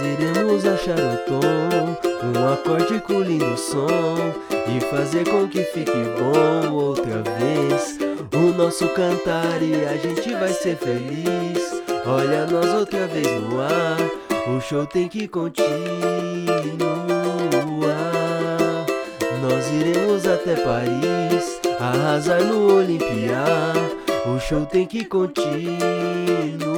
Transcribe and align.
iremos 0.00 0.66
achar 0.66 0.98
o 0.98 1.16
tom, 1.26 1.96
um 2.26 2.52
acorde 2.52 3.00
com 3.00 3.20
lindo 3.20 3.56
som 3.56 4.16
e 4.68 4.80
fazer 4.86 5.28
com 5.28 5.48
que 5.48 5.62
fique 5.64 5.90
bom 6.18 6.72
outra 6.72 7.22
vez. 7.22 7.98
O 8.32 8.56
nosso 8.56 8.88
cantar 8.88 9.62
e 9.62 9.84
a 9.84 9.96
gente 9.96 10.32
vai 10.34 10.52
ser 10.52 10.76
feliz. 10.76 11.82
Olha 12.06 12.46
nós 12.46 12.72
outra 12.74 13.06
vez 13.06 13.26
no 13.26 13.60
ar, 13.60 13.98
o 14.48 14.60
show 14.60 14.86
tem 14.86 15.08
que 15.08 15.28
continuar. 15.28 15.70
Nós 19.42 19.70
iremos 19.70 20.26
até 20.26 20.56
Paris, 20.56 21.60
arrasar 21.78 22.42
no 22.44 22.76
Olimpiá. 22.76 23.72
O 24.26 24.38
show 24.38 24.64
tem 24.66 24.86
que 24.86 25.04
continuar. 25.04 26.69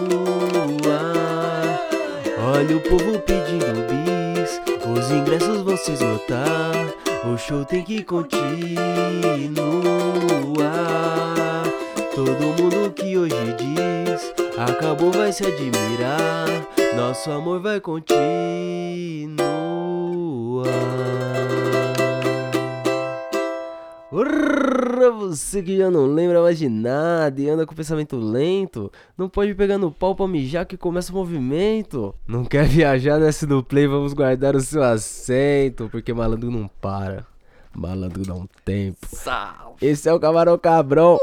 Olha 2.55 2.77
o 2.77 2.81
povo 2.81 3.19
pedindo 3.21 3.87
bis, 3.89 4.61
os 4.87 5.11
ingressos 5.11 5.63
vão 5.63 5.75
se 5.75 5.93
esgotar. 5.93 6.75
O 7.25 7.39
show 7.39 7.65
tem 7.65 7.83
que 7.83 8.05
continuar. 8.05 8.77
Todo 12.15 12.63
mundo 12.63 12.93
que 12.95 13.17
hoje 13.17 13.35
diz 13.57 14.35
acabou 14.59 15.11
vai 15.11 15.33
se 15.33 15.47
admirar. 15.47 16.47
Nosso 16.95 17.31
amor 17.31 17.61
vai 17.61 17.81
continuar. 17.81 18.13
Você 24.13 25.63
que 25.63 25.79
já 25.79 25.91
não 25.91 26.05
lembra 26.05 26.43
mais 26.43 26.59
de 26.59 26.69
nada 26.69 27.41
e 27.41 27.49
anda 27.49 27.65
com 27.65 27.75
pensamento 27.75 28.19
lento, 28.19 28.93
não 29.17 29.27
pode 29.27 29.55
pegar 29.55 29.79
no 29.79 29.91
pau 29.91 30.15
pra 30.15 30.29
mijar 30.29 30.67
que 30.67 30.77
começa 30.77 31.11
o 31.11 31.15
movimento. 31.15 32.15
Não 32.29 32.45
quer 32.45 32.67
viajar 32.67 33.19
nessa 33.19 33.47
do 33.47 33.65
play, 33.65 33.87
vamos 33.87 34.13
guardar 34.13 34.55
o 34.55 34.61
seu 34.61 34.83
assento, 34.83 35.89
porque 35.91 36.13
malandro 36.13 36.51
não 36.51 36.69
para. 36.69 37.27
Malandro 37.75 38.23
dá 38.23 38.35
um 38.35 38.47
tempo. 38.67 38.99
Salve. 39.11 39.79
Esse 39.81 40.11
é 40.11 40.13
o 40.13 40.21
Camarão 40.21 40.59
Cabrão. 40.59 41.19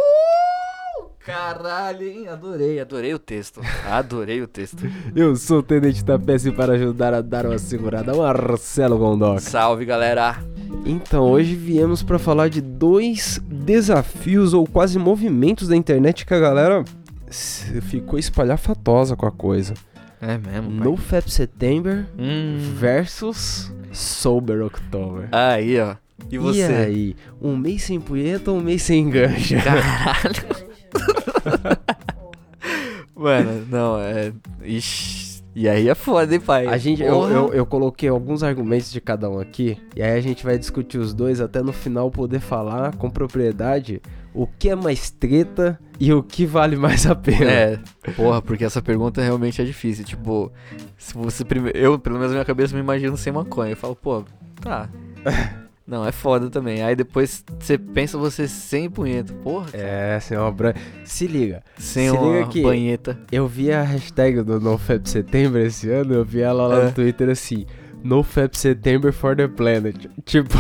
Caralho, 1.29 2.07
hein? 2.07 2.27
Adorei, 2.27 2.79
adorei 2.79 3.13
o 3.13 3.19
texto. 3.19 3.61
Adorei 3.87 4.41
o 4.41 4.47
texto. 4.47 4.77
Eu 5.15 5.35
sou 5.35 5.59
o 5.59 5.63
Tenente 5.63 6.03
da 6.03 6.17
PS 6.17 6.49
para 6.55 6.73
ajudar 6.73 7.13
a 7.13 7.21
dar 7.21 7.45
uma 7.45 7.59
segurada, 7.59 8.15
Marcelo 8.15 8.97
Gondok. 8.97 9.39
Salve, 9.43 9.85
galera. 9.85 10.37
Então, 10.83 11.29
hoje 11.29 11.53
viemos 11.53 12.01
para 12.01 12.17
falar 12.17 12.49
de 12.49 12.61
dois 12.61 13.39
desafios 13.45 14.55
ou 14.55 14.65
quase 14.65 14.97
movimentos 14.97 15.67
da 15.67 15.75
internet 15.75 16.25
que 16.25 16.33
a 16.33 16.39
galera 16.39 16.83
ficou 17.29 18.17
espalhafatosa 18.17 19.15
com 19.15 19.27
a 19.27 19.31
coisa. 19.31 19.75
É 20.19 20.35
mesmo, 20.35 20.71
pai. 20.79 20.87
No 20.87 20.97
Feb 20.97 21.29
September 21.29 22.07
Hum. 22.17 22.57
versus 22.75 23.71
Sober 23.91 24.63
October. 24.63 25.27
Aí, 25.31 25.79
ó. 25.79 25.95
E 26.31 26.39
você? 26.39 26.61
E 26.61 26.65
aí, 26.75 27.15
um 27.39 27.55
mês 27.55 27.83
sem 27.83 27.99
punheta 28.01 28.49
ou 28.49 28.57
um 28.57 28.61
mês 28.61 28.81
sem 28.81 29.07
ganja? 29.11 29.61
Caralho. 29.61 30.69
Mano, 33.15 33.65
não, 33.69 33.99
é. 33.99 34.31
Ixi. 34.63 35.29
E 35.55 35.67
aí 35.67 35.89
é 35.89 35.95
foda, 35.95 36.33
hein, 36.33 36.39
pai? 36.39 36.67
A 36.67 36.77
gente, 36.77 37.01
eu, 37.01 37.27
eu, 37.29 37.53
eu 37.53 37.65
coloquei 37.65 38.07
alguns 38.07 38.43
argumentos 38.43 38.91
de 38.91 39.01
cada 39.01 39.29
um 39.29 39.39
aqui, 39.39 39.77
e 39.95 40.01
aí 40.01 40.17
a 40.17 40.21
gente 40.21 40.43
vai 40.43 40.57
discutir 40.57 40.97
os 40.97 41.13
dois 41.13 41.41
até 41.41 41.61
no 41.61 41.73
final 41.73 42.09
poder 42.11 42.39
falar 42.39 42.95
com 42.95 43.09
propriedade 43.09 44.01
o 44.33 44.47
que 44.47 44.69
é 44.69 44.75
mais 44.75 45.09
treta 45.09 45.77
e 45.99 46.13
o 46.13 46.23
que 46.23 46.45
vale 46.45 46.75
mais 46.75 47.05
a 47.05 47.15
pena. 47.15 47.51
É, 47.51 47.79
porra, 48.15 48.41
porque 48.41 48.63
essa 48.63 48.81
pergunta 48.81 49.21
realmente 49.21 49.61
é 49.61 49.65
difícil. 49.65 50.05
Tipo, 50.05 50.51
se 50.97 51.13
você 51.13 51.43
primeiro. 51.43 51.77
Eu, 51.77 51.99
pelo 51.99 52.15
menos 52.15 52.31
na 52.31 52.35
minha 52.35 52.45
cabeça, 52.45 52.73
me 52.73 52.79
imagino 52.79 53.17
sem 53.17 53.33
maconha. 53.33 53.71
Eu 53.71 53.77
falo, 53.77 53.95
pô, 53.95 54.23
tá. 54.61 54.87
Não, 55.89 56.05
é 56.05 56.11
foda 56.11 56.49
também. 56.51 56.83
Aí 56.83 56.95
depois 56.95 57.43
você 57.59 57.75
pensa 57.77 58.15
você 58.17 58.47
sem 58.47 58.87
punheta. 58.89 59.33
Porra, 59.43 59.69
É, 59.73 60.19
sem 60.21 60.37
uma 60.37 60.51
bran... 60.51 60.73
Se 61.03 61.25
liga, 61.25 61.63
sem 61.79 62.09
se 62.09 62.15
uma 62.15 62.37
liga 62.37 62.47
que- 62.47 62.61
banheta. 62.61 63.17
eu 63.31 63.47
vi 63.47 63.71
a 63.71 63.81
hashtag 63.81 64.43
do 64.43 64.59
NoFap 64.61 65.09
September 65.09 65.65
esse 65.65 65.89
ano, 65.89 66.13
eu 66.13 66.23
vi 66.23 66.41
ela 66.41 66.67
lá 66.67 66.79
É. 66.81 66.85
no 66.85 66.91
Twitter 66.91 67.27
assim. 67.29 67.65
NoFap 68.03 68.55
September 68.57 69.11
for 69.11 69.35
the 69.35 69.47
Planet. 69.47 70.05
Tipo, 70.23 70.55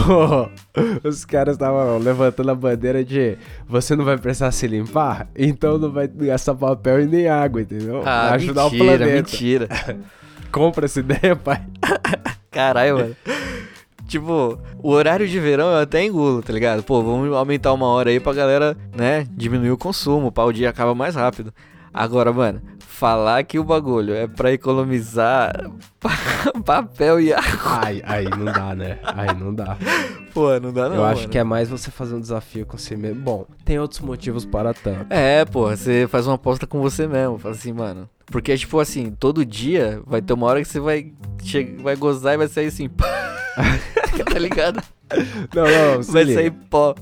os 1.03 1.23
caras 1.25 1.55
estavam 1.55 1.97
levantando 1.99 2.49
a 2.51 2.55
bandeira 2.55 3.05
de 3.05 3.37
você 3.67 3.95
não 3.95 4.03
vai 4.03 4.17
precisar 4.17 4.51
se 4.51 4.67
limpar, 4.67 5.29
então 5.37 5.77
não 5.77 5.91
vai 5.91 6.07
gastar 6.07 6.55
papel 6.55 7.01
e 7.03 7.05
nem 7.05 7.27
água, 7.29 7.61
entendeu? 7.61 8.01
Ah, 8.03 8.29
Vai 8.29 8.35
ajudar 8.37 8.63
mentira, 8.63 8.83
o 8.83 8.87
planeta. 8.97 9.13
mentira. 9.15 9.67
Compra 10.51 10.85
essa 10.85 10.99
ideia, 10.99 11.35
pai. 11.35 11.61
Caralho, 12.51 12.97
mano. 12.97 13.15
Tipo, 14.09 14.59
o 14.81 14.89
horário 14.89 15.27
de 15.27 15.39
verão 15.39 15.67
eu 15.67 15.77
até 15.77 16.03
engulo, 16.03 16.41
tá 16.41 16.51
ligado? 16.51 16.81
Pô, 16.81 17.03
vamos 17.03 17.31
aumentar 17.31 17.71
uma 17.73 17.85
hora 17.85 18.09
aí 18.09 18.19
pra 18.19 18.33
galera, 18.33 18.75
né, 18.97 19.27
diminuir 19.31 19.69
o 19.69 19.77
consumo, 19.77 20.31
pá, 20.31 20.43
o 20.43 20.51
dia 20.51 20.67
acaba 20.67 20.95
mais 20.95 21.13
rápido. 21.13 21.53
Agora, 21.93 22.33
mano, 22.33 22.59
falar 22.79 23.43
que 23.43 23.59
o 23.59 23.63
bagulho 23.63 24.15
é 24.15 24.25
pra 24.27 24.51
economizar 24.51 25.53
papel 26.65 27.21
e 27.21 27.31
água, 27.31 27.81
Ai, 27.83 28.01
aí 28.03 28.27
não 28.29 28.45
dá, 28.45 28.75
né? 28.75 28.97
Aí 29.03 29.35
não 29.35 29.53
dá. 29.53 29.77
pô, 30.33 30.59
não 30.59 30.73
dá 30.73 30.89
não, 30.89 30.95
eu 30.95 31.05
acho 31.05 31.21
mano. 31.21 31.29
que 31.31 31.37
é 31.37 31.43
mais 31.43 31.69
você 31.69 31.91
fazer 31.91 32.15
um 32.15 32.19
desafio 32.19 32.65
com 32.65 32.79
si 32.79 32.95
mesmo. 32.95 33.21
Bom, 33.21 33.45
tem 33.63 33.77
outros 33.77 33.99
motivos 34.01 34.43
para 34.43 34.73
tanto. 34.73 35.05
É, 35.11 35.45
pô, 35.45 35.69
você 35.69 36.07
faz 36.09 36.25
uma 36.25 36.33
aposta 36.35 36.65
com 36.65 36.81
você 36.81 37.07
mesmo, 37.07 37.37
fala 37.37 37.53
assim, 37.53 37.73
mano. 37.73 38.09
Porque, 38.25 38.55
tipo 38.57 38.79
assim, 38.79 39.11
todo 39.11 39.45
dia 39.45 40.01
vai 40.05 40.19
ter 40.21 40.33
uma 40.33 40.47
hora 40.47 40.61
que 40.61 40.67
você 40.67 40.79
vai, 40.79 41.13
vai 41.81 41.95
gozar 41.95 42.33
e 42.33 42.37
vai 42.37 42.47
sair 42.47 42.67
assim, 42.67 42.89
tá 44.31 44.39
ligado? 44.39 44.81
Não, 45.55 45.63
não, 45.63 46.03
Vai 46.03 46.23
liga. 46.23 46.39
sair 46.39 46.51
pó. 46.51 46.95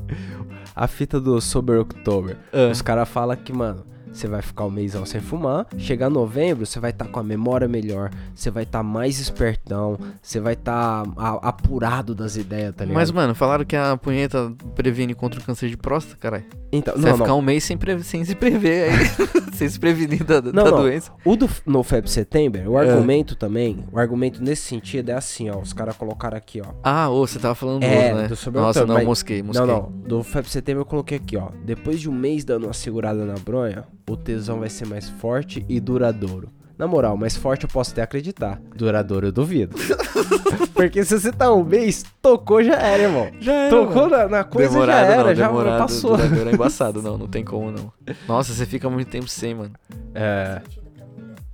A 0.75 0.87
fita 0.87 1.19
do 1.19 1.41
Sober 1.41 1.79
October. 1.79 2.37
Ah. 2.53 2.69
Os 2.71 2.81
caras 2.81 3.09
falam 3.09 3.35
que, 3.35 3.51
mano, 3.51 3.85
você 4.17 4.27
vai 4.27 4.41
ficar 4.41 4.65
um 4.65 4.69
mêsão 4.69 5.05
sem 5.05 5.21
fumar. 5.21 5.67
Chegar 5.77 6.09
novembro, 6.09 6.65
você 6.65 6.79
vai 6.79 6.91
estar 6.91 7.05
com 7.05 7.19
a 7.19 7.23
memória 7.23 7.67
melhor. 7.67 8.09
Você 8.35 8.49
vai 8.49 8.63
estar 8.63 8.81
mais 8.83 9.19
espertão. 9.19 9.97
Você 10.21 10.39
vai 10.39 10.53
estar 10.53 11.03
apurado 11.41 12.13
das 12.15 12.35
ideias, 12.35 12.73
tá 12.75 12.83
ligado? 12.83 12.95
Mas, 12.99 13.11
mano, 13.11 13.33
falaram 13.35 13.65
que 13.65 13.75
a 13.75 13.95
punheta 13.97 14.51
previne 14.75 15.13
contra 15.13 15.39
o 15.39 15.43
câncer 15.43 15.69
de 15.69 15.77
próstata, 15.77 16.17
caralho. 16.19 16.45
então, 16.71 16.93
Você 16.95 16.99
não, 17.01 17.09
vai 17.09 17.17
ficar 17.17 17.27
não. 17.29 17.39
um 17.39 17.41
mês 17.41 17.63
sem, 17.63 17.77
pre- 17.77 18.03
sem 18.03 18.23
se 18.25 18.35
prever 18.35 18.89
aí. 18.91 18.97
sem 19.53 19.67
se 19.69 19.79
prevenir 19.79 20.23
da, 20.23 20.39
da 20.39 20.51
Não, 20.51 20.65
não. 20.65 20.77
doença. 20.81 21.11
O 21.25 21.35
do 21.35 21.49
No 21.65 21.83
Feb 21.83 22.07
September, 22.09 22.69
o 22.69 22.79
É. 22.79 22.89
argumento 22.89 23.35
também, 23.35 23.83
o 23.91 23.99
argumento 23.99 24.41
nesse 24.43 24.63
sentido 24.63 25.09
é 25.09 25.13
assim, 25.13 25.49
ó. 25.49 25.57
Os 25.59 25.73
caras 25.73 25.95
colocaram 25.95 26.37
aqui, 26.37 26.61
ó. 26.61 26.73
Ah, 26.83 27.09
ô, 27.09 27.25
você 27.25 27.39
tava 27.39 27.55
falando 27.55 27.79
do 27.81 27.85
É, 27.85 28.03
outro, 28.07 28.21
né? 28.21 28.27
do 28.27 28.35
Sober 28.35 28.61
Nossa, 28.61 28.85
não, 28.85 28.95
mas- 28.95 29.05
mosquei, 29.05 29.41
mosquei. 29.43 29.65
Não, 29.65 29.73
não. 29.75 29.91
Do 30.07 30.23
Feb 30.23 30.45
Setembro 30.47 30.81
eu 30.81 30.85
coloquei 30.85 31.17
aqui, 31.17 31.37
ó. 31.37 31.49
Depois 31.65 31.99
de 31.99 32.09
um 32.09 32.13
mês 32.13 32.43
dando 32.43 32.65
uma 32.65 32.73
segurada 32.73 33.25
na 33.25 33.35
bronha, 33.35 33.83
o 34.09 34.15
tesão 34.15 34.59
vai 34.59 34.69
ser 34.69 34.87
mais 34.87 35.09
forte 35.09 35.65
e 35.67 35.79
duradouro. 35.79 36.49
Na 36.77 36.85
moral, 36.87 37.17
mais 37.17 37.35
forte 37.35 37.63
eu 37.63 37.69
posso 37.69 37.91
até 37.91 38.03
acreditar. 38.03 38.61
Duradouro 38.75 39.27
eu 39.27 39.31
duvido. 39.31 39.75
Porque 40.73 41.03
se 41.03 41.19
você 41.19 41.31
tá 41.31 41.51
um 41.51 41.63
mês, 41.63 42.05
tocou 42.21 42.63
já 42.63 42.75
era, 42.75 43.03
irmão. 43.03 43.31
Já 43.39 43.53
era, 43.53 43.69
Tocou 43.75 44.07
na, 44.07 44.27
na 44.27 44.43
coisa 44.43 44.69
demorado 44.69 45.07
já 45.07 45.13
era, 45.13 45.23
não, 45.23 45.35
já 45.35 45.47
demorado, 45.47 45.79
passou. 45.79 46.15
duradouro 46.15 46.49
é 46.49 46.53
embaçado, 46.53 47.01
não, 47.03 47.17
não 47.17 47.27
tem 47.27 47.43
como 47.43 47.71
não. 47.71 47.91
Nossa, 48.27 48.53
você 48.53 48.65
fica 48.65 48.87
muito 48.89 49.09
tempo 49.09 49.27
sem, 49.27 49.55
mano. 49.55 49.71
É. 50.13 50.61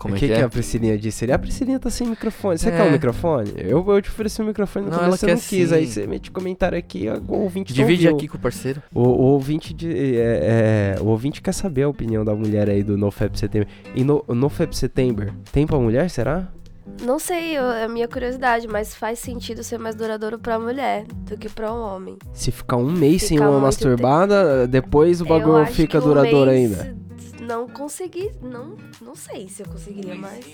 Como 0.04 0.14
o 0.14 0.18
é 0.18 0.20
que, 0.20 0.28
que, 0.28 0.34
que 0.36 0.40
é? 0.40 0.44
a 0.44 0.50
Priscilinha 0.50 0.98
disse? 0.98 1.26
Ele, 1.26 1.32
a 1.32 1.40
Priscilinha 1.40 1.80
tá 1.80 1.90
sem 1.90 2.08
microfone. 2.08 2.58
Você 2.60 2.70
É. 2.70 2.72
quer 2.72 2.84
um 2.84 2.92
microfone? 2.92 3.52
Eu, 3.58 3.84
eu 3.88 4.02
te 4.02 4.10
ofereci 4.10 4.42
um 4.42 4.46
microfone 4.46 4.86
no 4.86 4.92
Não, 4.92 5.00
começo, 5.00 5.18
você 5.18 5.26
ela 5.26 5.34
não 5.36 5.42
quis. 5.42 5.70
sim. 5.70 5.76
Aí 5.76 5.88
você 5.88 6.06
mete 6.06 6.30
comentário 6.30 6.78
aqui, 6.78 7.06
o 7.28 7.34
ouvinte 7.40 7.74
Divide 7.74 8.08
aqui 8.08 8.28
com 8.28 8.38
o 8.38 8.40
parceiro. 8.40 8.84
O, 8.94 9.02
o 9.02 9.22
ouvinte 9.32 9.74
de, 9.74 9.90
é, 10.18 10.96
é, 10.98 11.02
o 11.02 11.06
ouvinte 11.08 11.42
quer 11.42 11.54
saber 11.54 11.84
a 11.84 11.90
opinião 11.90 12.24
da 12.24 12.36
mulher 12.36 12.70
aí 12.70 12.84
do 12.84 12.98
NoFap 12.98 13.40
September. 13.40 13.68
E 13.96 14.04
no 14.04 14.24
NoFap 14.28 14.78
September, 14.78 15.34
tem 15.52 15.66
pra 15.66 15.80
mulher, 15.80 16.10
será? 16.10 16.48
Não 17.02 17.18
sei, 17.18 17.58
eu- 17.58 17.64
é 17.72 17.86
a 17.86 17.88
minha 17.88 18.08
curiosidade, 18.10 18.68
mas 18.68 18.94
faz 18.94 19.18
sentido 19.18 19.64
ser 19.64 19.80
mais 19.80 19.96
duradouro 19.96 20.38
pra 20.38 20.60
mulher 20.60 21.06
do 21.26 21.38
que 21.38 21.48
pra 21.48 21.74
um 21.74 21.80
homem. 21.82 22.18
Se 22.34 22.52
ficar 22.52 22.76
um 22.76 22.92
mês 22.92 23.24
sem 23.24 23.38
Ficar 23.38 23.46
uma 23.46 23.52
muito 23.54 23.64
masturbada, 23.64 24.68
depois 24.68 25.22
o 25.22 25.26
bagulho 25.26 25.66
fica 25.68 25.98
um 25.98 26.02
duradouro 26.02 26.52
mês 26.52 26.78
ainda. 26.78 26.96
Não 27.46 27.68
consegui, 27.68 28.32
não, 28.42 28.78
não 29.02 29.16
sei 29.16 29.48
se 29.50 29.62
eu 29.62 29.68
conseguiria 29.68 30.16
mais. 30.16 30.46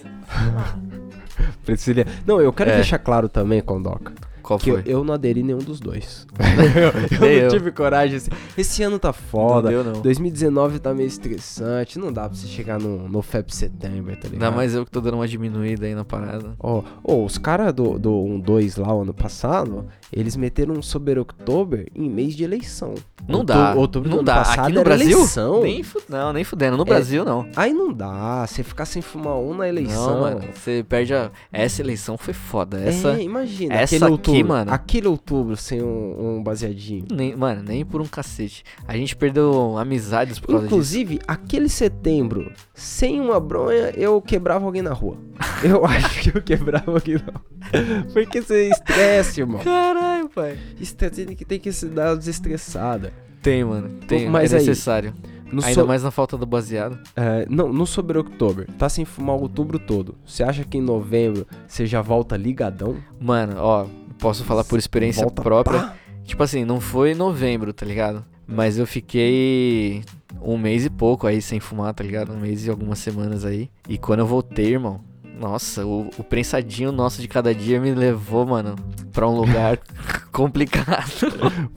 Priscilia. 1.66 2.06
Não, 2.26 2.42
eu 2.42 2.52
quero 2.52 2.72
É. 2.72 2.76
deixar 2.76 3.00
claro 3.00 3.30
também, 3.30 3.62
Condoca. 3.62 4.14
Qual 4.50 4.58
que 4.60 4.72
eu, 4.72 4.82
foi? 4.82 4.92
eu 4.92 5.04
não 5.04 5.14
aderi 5.14 5.44
nenhum 5.44 5.60
dos 5.60 5.80
dois. 5.80 6.26
eu, 7.14 7.20
Nem 7.20 7.38
não 7.38 7.44
eu. 7.44 7.50
tive 7.52 7.72
coragem 7.72 8.18
assim. 8.18 8.32
Esse 8.58 8.82
ano 8.82 8.98
tá 8.98 9.14
foda. 9.14 9.70
Não 9.70 9.84
deu, 9.84 9.94
não. 9.94 10.02
2019 10.02 10.80
tá 10.80 10.92
meio 10.92 11.06
estressante. 11.08 12.00
Não 12.00 12.12
dá 12.12 12.28
pra 12.28 12.36
você 12.36 12.48
chegar 12.48 12.80
no, 12.80 13.08
no 13.08 13.22
Feb 13.22 13.54
Setembro, 13.54 14.16
tá 14.16 14.28
ligado? 14.28 14.34
Ainda 14.34 14.52
mais 14.52 14.74
eu 14.74 14.84
que 14.86 14.90
tô 14.92 15.00
dando 15.02 15.14
uma 15.16 15.28
diminuída 15.28 15.86
aí 15.86 15.94
na 15.94 16.04
parada. 16.04 16.56
Ó, 16.60 16.82
ó, 17.04 17.24
os 17.24 17.38
caras 17.38 17.72
do, 17.74 18.00
do 18.00 18.10
1-2 18.12 18.82
lá, 18.82 18.92
o 18.94 19.02
ano 19.04 19.14
passado, 19.14 19.86
eles 20.12 20.36
meteram 20.36 20.74
um 20.74 20.82
Sober 20.82 21.20
October 21.20 21.88
em 21.96 22.10
mês 22.10 22.36
de 22.36 22.44
eleição. 22.44 22.96
Não 23.28 23.46
dá. 23.46 23.76
outubro 23.76 24.10
não 24.10 24.24
dá. 24.24 24.42
Aqui 24.42 24.72
no 24.74 24.84
Brasil? 24.84 25.12
eleição. 25.18 25.62
Nem 25.62 25.84
fu- 25.84 26.02
Não, 26.10 26.34
nem 26.34 26.44
fudendo. 26.44 26.76
No 26.76 26.84
É. 26.84 26.86
Brasil, 26.86 27.24
não. 27.24 27.46
Aí 27.56 27.72
não 27.72 27.94
dá, 27.94 28.48
você 28.48 28.64
ficar 28.64 28.86
sem 28.86 29.02
fumar 29.02 29.36
um 29.36 29.54
na 29.54 29.68
eleição. 29.70 30.14
Não, 30.16 30.22
mano. 30.22 30.42
Você 30.54 30.84
perde 30.88 31.14
a. 31.14 31.30
Essa 31.54 31.82
eleição 31.84 32.18
foi 32.18 32.34
foda. 32.34 32.80
Essa. 32.80 33.14
É, 33.20 33.22
imagina, 33.22 33.76
essa 33.76 33.96
aquele 33.98 34.12
aqui, 34.40 34.48
outubro, 34.48 34.48
mano. 34.58 34.72
Aquele 34.74 35.08
outubro 35.08 35.58
sem 35.58 35.82
um, 35.82 36.38
um 36.38 36.44
baseadinho. 36.44 37.06
Nem, 37.12 37.36
mano, 37.36 37.64
nem 37.64 37.86
por 37.86 38.02
um 38.02 38.06
cacete. 38.06 38.64
A 38.88 38.96
gente 38.96 39.16
perdeu 39.16 39.78
amizades 39.78 40.40
por 40.40 40.48
causa 40.48 40.64
disso. 40.64 40.74
Inclusive, 40.76 41.20
aquele 41.28 41.70
setembro, 41.70 42.52
sem 42.74 43.20
uma 43.22 43.40
bronha, 43.40 43.92
eu 43.96 44.22
quebrava 44.22 44.66
alguém 44.66 44.82
na 44.82 44.94
rua. 44.94 45.18
Eu 45.64 45.86
acho 45.86 46.22
que 46.22 46.38
eu 46.38 46.42
quebrava 46.42 46.92
alguém 46.92 47.16
na 47.16 47.34
rua. 47.34 48.06
Porque 48.14 48.42
você 48.42 48.70
estresse, 48.70 49.42
irmão. 49.42 49.62
Caralho, 49.62 50.30
pai. 50.30 50.58
Estresse 50.80 51.26
tem 51.26 51.36
que, 51.36 51.46
tem 51.46 51.60
que 51.60 51.72
se 51.72 51.86
dar 51.88 52.16
desestressada. 52.16 53.12
Tem, 53.42 53.64
mano. 53.64 53.90
Tem. 54.08 54.30
Mas 54.30 54.54
é 54.54 54.58
aí, 54.58 54.66
necessário. 54.66 55.14
No 55.52 55.64
Ainda 55.64 55.82
so- 55.82 55.88
mais 55.88 56.04
na 56.04 56.12
falta 56.12 56.38
do 56.38 56.46
baseado. 56.46 57.00
é, 57.16 57.46
não, 57.50 57.74
no 57.74 57.86
Sober 57.86 58.18
October, 58.18 58.68
tá 58.78 58.88
sem 58.88 59.04
fumar 59.04 59.36
o 59.36 59.42
outubro 59.42 59.80
todo. 59.80 60.16
Você 60.26 60.44
acha 60.44 60.64
que 60.64 60.78
em 60.78 60.82
novembro 60.82 61.48
você 61.68 61.86
já 61.88 62.02
volta 62.02 62.38
ligadão? 62.38 62.98
Mano, 63.20 63.56
ó, 63.58 63.88
posso 64.20 64.44
falar 64.44 64.64
por 64.64 64.78
experiência 64.78 65.24
Volta 65.24 65.42
própria. 65.42 65.80
pá? 65.80 65.96
Tipo 66.24 66.44
assim, 66.44 66.64
não 66.64 66.80
foi 66.80 67.12
em 67.12 67.16
novembro, 67.16 67.74
tá 67.74 67.86
ligado? 67.86 68.24
Mas 68.46 68.78
eu 68.78 68.86
fiquei 68.86 70.04
um 70.42 70.58
mês 70.58 70.86
e 70.86 70.90
pouco 70.90 71.26
aí 71.26 71.42
sem 71.42 71.60
fumar, 71.60 71.94
tá 71.94 72.04
ligado? 72.04 72.32
Um 72.34 72.40
mês 72.40 72.66
e 72.66 72.70
algumas 72.70 73.00
semanas 73.00 73.46
aí. 73.46 73.70
E 73.88 73.98
quando 73.98 74.20
eu 74.20 74.28
voltei, 74.28 74.74
irmão, 74.74 75.02
nossa, 75.40 75.86
o, 75.86 76.10
o 76.18 76.24
prensadinho 76.24 76.92
nosso 76.92 77.22
de 77.22 77.28
cada 77.28 77.56
dia 77.56 77.80
me 77.80 77.92
levou, 77.94 78.46
mano, 78.46 78.76
pra 79.14 79.28
um 79.28 79.36
lugar 79.36 79.80
complicado. 80.32 81.10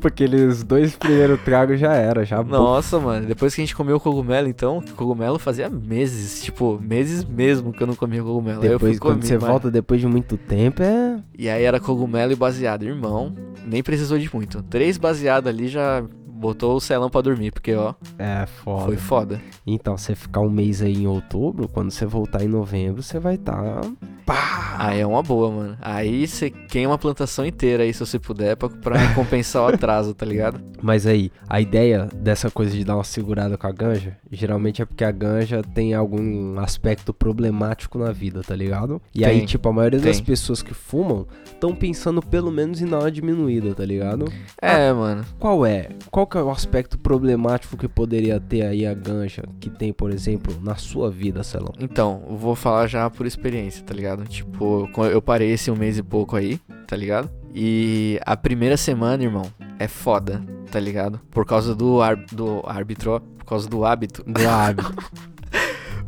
Porque 0.00 0.24
eles 0.24 0.62
dois 0.64 0.96
primeiros 0.96 1.40
tragos 1.42 1.78
já 1.78 1.94
era, 1.94 2.24
já 2.24 2.42
Nossa, 2.42 2.98
mano, 2.98 3.26
depois 3.26 3.54
que 3.54 3.60
a 3.60 3.64
gente 3.64 3.76
comeu 3.76 3.96
o 3.96 4.00
cogumelo, 4.00 4.48
então, 4.48 4.78
o 4.78 4.92
cogumelo 4.94 5.38
fazia 5.38 5.70
meses, 5.70 6.42
tipo, 6.42 6.78
meses 6.82 7.24
mesmo 7.24 7.72
que 7.72 7.82
eu 7.82 7.86
não 7.86 7.94
comia 7.94 8.22
cogumelo. 8.22 8.62
Aí 8.62 8.68
eu 8.68 8.80
fui 8.80 8.92
Depois, 8.92 8.98
quando 8.98 9.24
você 9.24 9.38
mano. 9.38 9.46
volta 9.52 9.70
depois 9.70 10.00
de 10.00 10.06
muito 10.06 10.36
tempo, 10.36 10.82
é. 10.82 11.22
E 11.38 11.48
aí 11.48 11.62
era 11.62 11.78
cogumelo 11.78 12.32
e 12.32 12.36
baseado. 12.36 12.82
Irmão, 12.82 13.34
nem 13.64 13.82
precisou 13.82 14.18
de 14.18 14.28
muito. 14.34 14.62
Três 14.64 14.98
baseados 14.98 15.48
ali 15.48 15.68
já 15.68 16.02
botou 16.42 16.76
o 16.76 16.80
celão 16.80 17.08
pra 17.08 17.20
dormir, 17.20 17.52
porque 17.52 17.72
ó, 17.74 17.94
É 18.18 18.44
foda. 18.46 18.84
foi 18.84 18.96
foda. 18.96 19.40
Então, 19.66 19.96
você 19.96 20.14
ficar 20.14 20.40
um 20.40 20.50
mês 20.50 20.82
aí 20.82 21.04
em 21.04 21.06
outubro, 21.06 21.68
quando 21.68 21.90
você 21.92 22.04
voltar 22.04 22.42
em 22.42 22.48
novembro, 22.48 23.02
você 23.02 23.18
vai 23.20 23.36
estar. 23.36 23.80
Pá! 24.24 24.76
Aí 24.78 25.00
é 25.00 25.06
uma 25.06 25.22
boa, 25.22 25.50
mano. 25.50 25.76
Aí 25.80 26.26
você 26.26 26.50
queima 26.50 26.94
a 26.94 26.98
plantação 26.98 27.44
inteira 27.46 27.82
aí, 27.82 27.92
se 27.92 28.00
você 28.00 28.18
puder, 28.18 28.56
pra, 28.56 28.68
pra 28.68 29.14
compensar 29.14 29.62
o 29.62 29.66
atraso, 29.66 30.14
tá 30.14 30.24
ligado? 30.26 30.60
Mas 30.82 31.06
aí, 31.06 31.30
a 31.48 31.60
ideia 31.60 32.08
dessa 32.14 32.50
coisa 32.50 32.76
de 32.76 32.84
dar 32.84 32.96
uma 32.96 33.04
segurada 33.04 33.56
com 33.56 33.66
a 33.66 33.72
ganja, 33.72 34.16
geralmente 34.30 34.82
é 34.82 34.84
porque 34.84 35.04
a 35.04 35.10
ganja 35.12 35.62
tem 35.74 35.94
algum 35.94 36.58
aspecto 36.58 37.14
problemático 37.14 37.98
na 37.98 38.10
vida, 38.10 38.42
tá 38.42 38.56
ligado? 38.56 39.00
E 39.14 39.20
Tem, 39.20 39.28
aí, 39.28 39.46
tipo, 39.46 39.68
a 39.68 39.72
maioria 39.72 40.00
das 40.00 40.16
tem. 40.16 40.24
pessoas 40.24 40.62
que 40.62 40.74
fumam 40.74 41.26
estão 41.46 41.74
pensando 41.74 42.20
pelo 42.20 42.50
menos 42.50 42.80
em 42.80 42.86
dar 42.86 42.98
uma 43.00 43.10
diminuída, 43.10 43.74
tá 43.74 43.84
ligado? 43.84 44.32
É, 44.60 44.92
mano. 44.92 45.24
Qual 45.38 45.64
é? 45.64 45.88
Qual 46.10 46.26
que 46.26 46.36
é 46.36 46.42
o 46.42 46.50
aspecto 46.50 46.98
problemático 46.98 47.76
que 47.76 47.86
poderia 47.86 48.40
ter 48.40 48.62
aí 48.62 48.84
a 48.84 48.94
ganja 48.94 49.44
que 49.60 49.70
tem, 49.70 49.92
por 49.92 50.10
exemplo, 50.10 50.58
na 50.60 50.74
sua 50.74 51.10
vida, 51.10 51.44
Celão? 51.44 51.72
Então, 51.78 52.22
vou 52.28 52.56
falar 52.56 52.88
já 52.88 53.08
por 53.08 53.26
experiência, 53.26 53.84
tá 53.84 53.94
ligado? 53.94 54.11
Tipo, 54.24 54.88
co- 54.92 55.06
eu 55.06 55.20
parei 55.22 55.50
esse 55.52 55.70
um 55.70 55.76
mês 55.76 55.98
e 55.98 56.02
pouco 56.02 56.36
aí, 56.36 56.58
tá 56.86 56.96
ligado? 56.96 57.30
E 57.54 58.18
a 58.24 58.36
primeira 58.36 58.76
semana, 58.76 59.22
irmão, 59.22 59.44
é 59.78 59.86
foda, 59.88 60.42
tá 60.70 60.78
ligado? 60.80 61.20
Por 61.30 61.44
causa 61.44 61.74
do, 61.74 62.00
ar- 62.00 62.16
do 62.32 62.62
árbitro, 62.64 63.20
por 63.38 63.44
causa 63.44 63.68
do 63.68 63.84
hábito. 63.84 64.22
Do 64.26 64.48
hábito. 64.48 64.94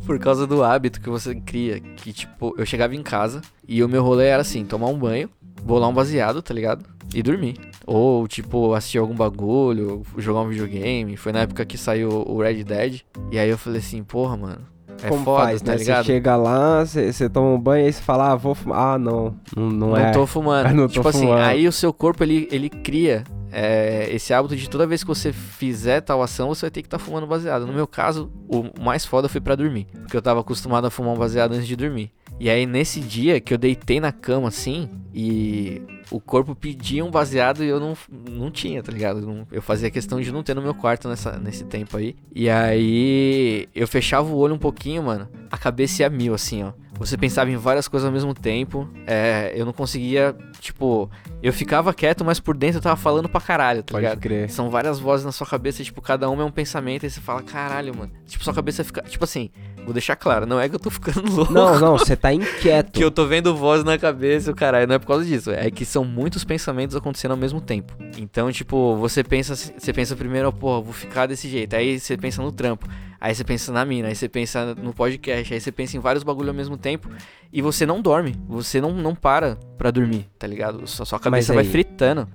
Por 0.05 0.19
causa 0.19 0.45
do 0.45 0.63
hábito 0.63 1.01
que 1.01 1.09
você 1.09 1.33
cria. 1.33 1.79
Que, 1.79 2.13
tipo, 2.13 2.53
eu 2.59 2.65
chegava 2.65 2.95
em 2.95 3.01
casa 3.01 3.41
e 3.67 3.83
o 3.83 3.89
meu 3.89 4.03
rolê 4.03 4.27
era 4.27 4.41
assim: 4.43 4.63
tomar 4.63 4.85
um 4.85 4.97
banho, 4.99 5.27
bolar 5.63 5.89
um 5.89 5.93
baseado, 5.95 6.43
tá 6.43 6.53
ligado? 6.53 6.85
E 7.11 7.23
dormir. 7.23 7.55
Ou, 7.87 8.27
tipo, 8.27 8.75
assistir 8.75 8.99
algum 8.99 9.15
bagulho, 9.15 10.03
jogar 10.17 10.41
um 10.41 10.49
videogame. 10.49 11.17
Foi 11.17 11.31
na 11.31 11.39
época 11.39 11.65
que 11.65 11.75
saiu 11.75 12.09
o 12.09 12.39
Red 12.39 12.63
Dead. 12.63 13.01
E 13.31 13.39
aí 13.39 13.49
eu 13.49 13.57
falei 13.57 13.79
assim: 13.79 14.03
porra, 14.03 14.37
mano. 14.37 14.61
É 15.03 15.09
Como 15.09 15.25
foda, 15.25 15.43
faz, 15.43 15.61
tá 15.61 15.71
né? 15.73 15.77
ligado? 15.77 16.05
Você 16.05 16.13
chega 16.13 16.35
lá, 16.35 16.85
você 16.85 17.11
você 17.11 17.29
toma 17.29 17.49
um 17.49 17.59
banho, 17.59 17.85
aí 17.85 17.93
você 17.93 18.01
fala, 18.01 18.31
ah, 18.31 18.35
vou 18.35 18.55
fumar. 18.55 18.95
Ah, 18.95 18.97
não, 18.97 19.35
não, 19.55 19.69
não, 19.69 19.87
Não 19.89 19.97
é. 19.97 20.11
tô 20.11 20.25
fumando. 20.25 20.69
Não 20.73 20.87
tô 20.87 20.93
tipo 20.93 21.07
assim, 21.07 21.27
fumando. 21.27 21.41
aí 21.41 21.67
o 21.67 21.71
seu 21.71 21.91
corpo 21.93 22.23
ele, 22.23 22.47
ele 22.51 22.69
cria 22.69 23.23
é, 23.51 24.07
esse 24.11 24.33
hábito 24.33 24.55
de 24.55 24.69
toda 24.69 24.85
vez 24.87 25.01
que 25.01 25.07
você 25.07 25.31
fizer 25.31 26.01
tal 26.01 26.21
ação, 26.21 26.49
você 26.49 26.61
vai 26.65 26.71
ter 26.71 26.81
que 26.81 26.87
estar 26.87 26.99
fumando 26.99 27.25
baseado. 27.27 27.65
No 27.65 27.73
meu 27.73 27.87
caso, 27.87 28.29
o 28.49 28.65
mais 28.81 29.05
foda 29.05 29.29
foi 29.29 29.39
pra 29.39 29.55
dormir. 29.55 29.87
Porque 30.01 30.17
eu 30.17 30.21
tava 30.21 30.41
acostumado 30.41 30.85
a 30.87 30.89
fumar 30.89 31.13
um 31.13 31.17
baseado 31.17 31.53
antes 31.53 31.67
de 31.67 31.75
dormir. 31.75 32.11
E 32.39 32.49
aí, 32.49 32.65
nesse 32.65 32.99
dia 32.99 33.39
que 33.39 33.53
eu 33.53 33.57
deitei 33.57 33.99
na 33.99 34.11
cama 34.11 34.49
assim, 34.49 34.89
e 35.13 35.81
o 36.11 36.19
corpo 36.19 36.53
pedia 36.53 37.03
um 37.03 37.09
baseado 37.09 37.63
e 37.63 37.67
eu 37.67 37.79
não, 37.79 37.97
não 38.29 38.51
tinha, 38.51 38.83
tá 38.83 38.91
ligado? 38.91 39.47
Eu 39.51 39.61
fazia 39.61 39.89
questão 39.89 40.19
de 40.19 40.31
não 40.31 40.43
ter 40.43 40.53
no 40.53 40.61
meu 40.61 40.73
quarto 40.73 41.07
nessa, 41.07 41.37
nesse 41.39 41.63
tempo 41.63 41.95
aí. 41.95 42.15
E 42.33 42.49
aí, 42.49 43.69
eu 43.73 43.87
fechava 43.87 44.29
o 44.29 44.37
olho 44.37 44.55
um 44.55 44.59
pouquinho, 44.59 45.03
mano, 45.03 45.27
a 45.49 45.57
cabeça 45.57 46.03
ia 46.03 46.09
mil, 46.09 46.33
assim, 46.33 46.63
ó. 46.63 46.73
Você 46.97 47.17
pensava 47.17 47.49
em 47.51 47.57
várias 47.57 47.87
coisas 47.87 48.05
ao 48.07 48.11
mesmo 48.13 48.33
tempo. 48.33 48.87
É, 49.05 49.51
eu 49.55 49.65
não 49.65 49.73
conseguia, 49.73 50.35
tipo, 50.59 51.09
eu 51.43 51.51
ficava 51.51 51.93
quieto, 51.93 52.23
mas 52.23 52.39
por 52.39 52.55
dentro 52.55 52.77
eu 52.77 52.81
tava 52.81 52.95
falando 52.95 53.27
pra 53.27 53.41
caralho, 53.41 53.83
tá 53.83 53.91
Pode 53.91 54.03
ligado? 54.05 54.19
crer. 54.19 54.49
São 54.49 54.69
várias 54.69 54.97
vozes 54.99 55.25
na 55.25 55.31
sua 55.31 55.45
cabeça, 55.45 55.83
tipo, 55.83 56.01
cada 56.01 56.29
uma 56.29 56.43
é 56.43 56.45
um 56.45 56.51
pensamento, 56.51 57.05
e 57.05 57.09
você 57.09 57.19
fala, 57.19 57.41
caralho, 57.43 57.95
mano. 57.95 58.11
Tipo, 58.25 58.43
sua 58.43 58.53
cabeça 58.53 58.83
fica. 58.83 59.01
Tipo 59.01 59.25
assim, 59.25 59.49
vou 59.83 59.93
deixar 59.93 60.15
claro, 60.15 60.45
não 60.45 60.59
é 60.59 60.69
que 60.69 60.75
eu 60.75 60.79
tô 60.79 60.89
ficando 60.89 61.21
louco. 61.29 61.51
Não, 61.51 61.79
não, 61.79 61.97
você 61.97 62.15
tá 62.15 62.33
inquieto. 62.33 62.91
Que 62.95 63.03
eu 63.03 63.11
tô 63.11 63.25
vendo 63.25 63.55
voz 63.55 63.83
na 63.83 63.97
cabeça, 63.97 64.51
o 64.51 64.55
caralho, 64.55 64.87
não 64.87 64.95
é 64.95 64.99
por 64.99 65.07
causa 65.07 65.25
disso. 65.25 65.51
É 65.51 65.69
que 65.69 65.83
são 65.85 66.05
muitos 66.05 66.43
pensamentos 66.45 66.95
acontecendo 66.95 67.31
ao 67.31 67.37
mesmo 67.37 67.59
tempo. 67.59 67.93
Então, 68.17 68.49
tipo, 68.51 68.95
você 68.95 69.21
pensa, 69.23 69.53
você 69.55 69.91
pensa 69.91 70.15
primeiro, 70.15 70.51
pô, 70.53 70.81
vou 70.81 70.93
ficar 70.93 71.25
desse 71.25 71.49
jeito. 71.49 71.75
Aí 71.75 71.99
você 71.99 72.15
pensa 72.15 72.41
no 72.41 72.51
trampo. 72.51 72.87
Aí 73.19 73.33
você 73.33 73.43
pensa 73.43 73.71
na 73.71 73.83
mina, 73.85 74.07
aí 74.09 74.15
você 74.15 74.27
pensa 74.29 74.75
no 74.75 74.93
podcast, 74.93 75.53
aí 75.53 75.59
você 75.59 75.71
pensa 75.71 75.97
em 75.97 75.99
vários 75.99 76.23
bagulho 76.23 76.49
ao 76.49 76.53
mesmo 76.55 76.77
tempo. 76.77 77.09
E 77.51 77.61
você 77.61 77.85
não 77.85 78.01
dorme. 78.01 78.35
Você 78.47 78.81
não, 78.81 78.91
não 78.91 79.15
para 79.15 79.55
pra 79.77 79.89
dormir, 79.91 80.29
tá 80.37 80.45
ligado? 80.45 80.85
Sua, 80.87 81.05
sua 81.05 81.19
cabeça 81.19 81.53
vai 81.53 81.63
fritando. 81.63 82.27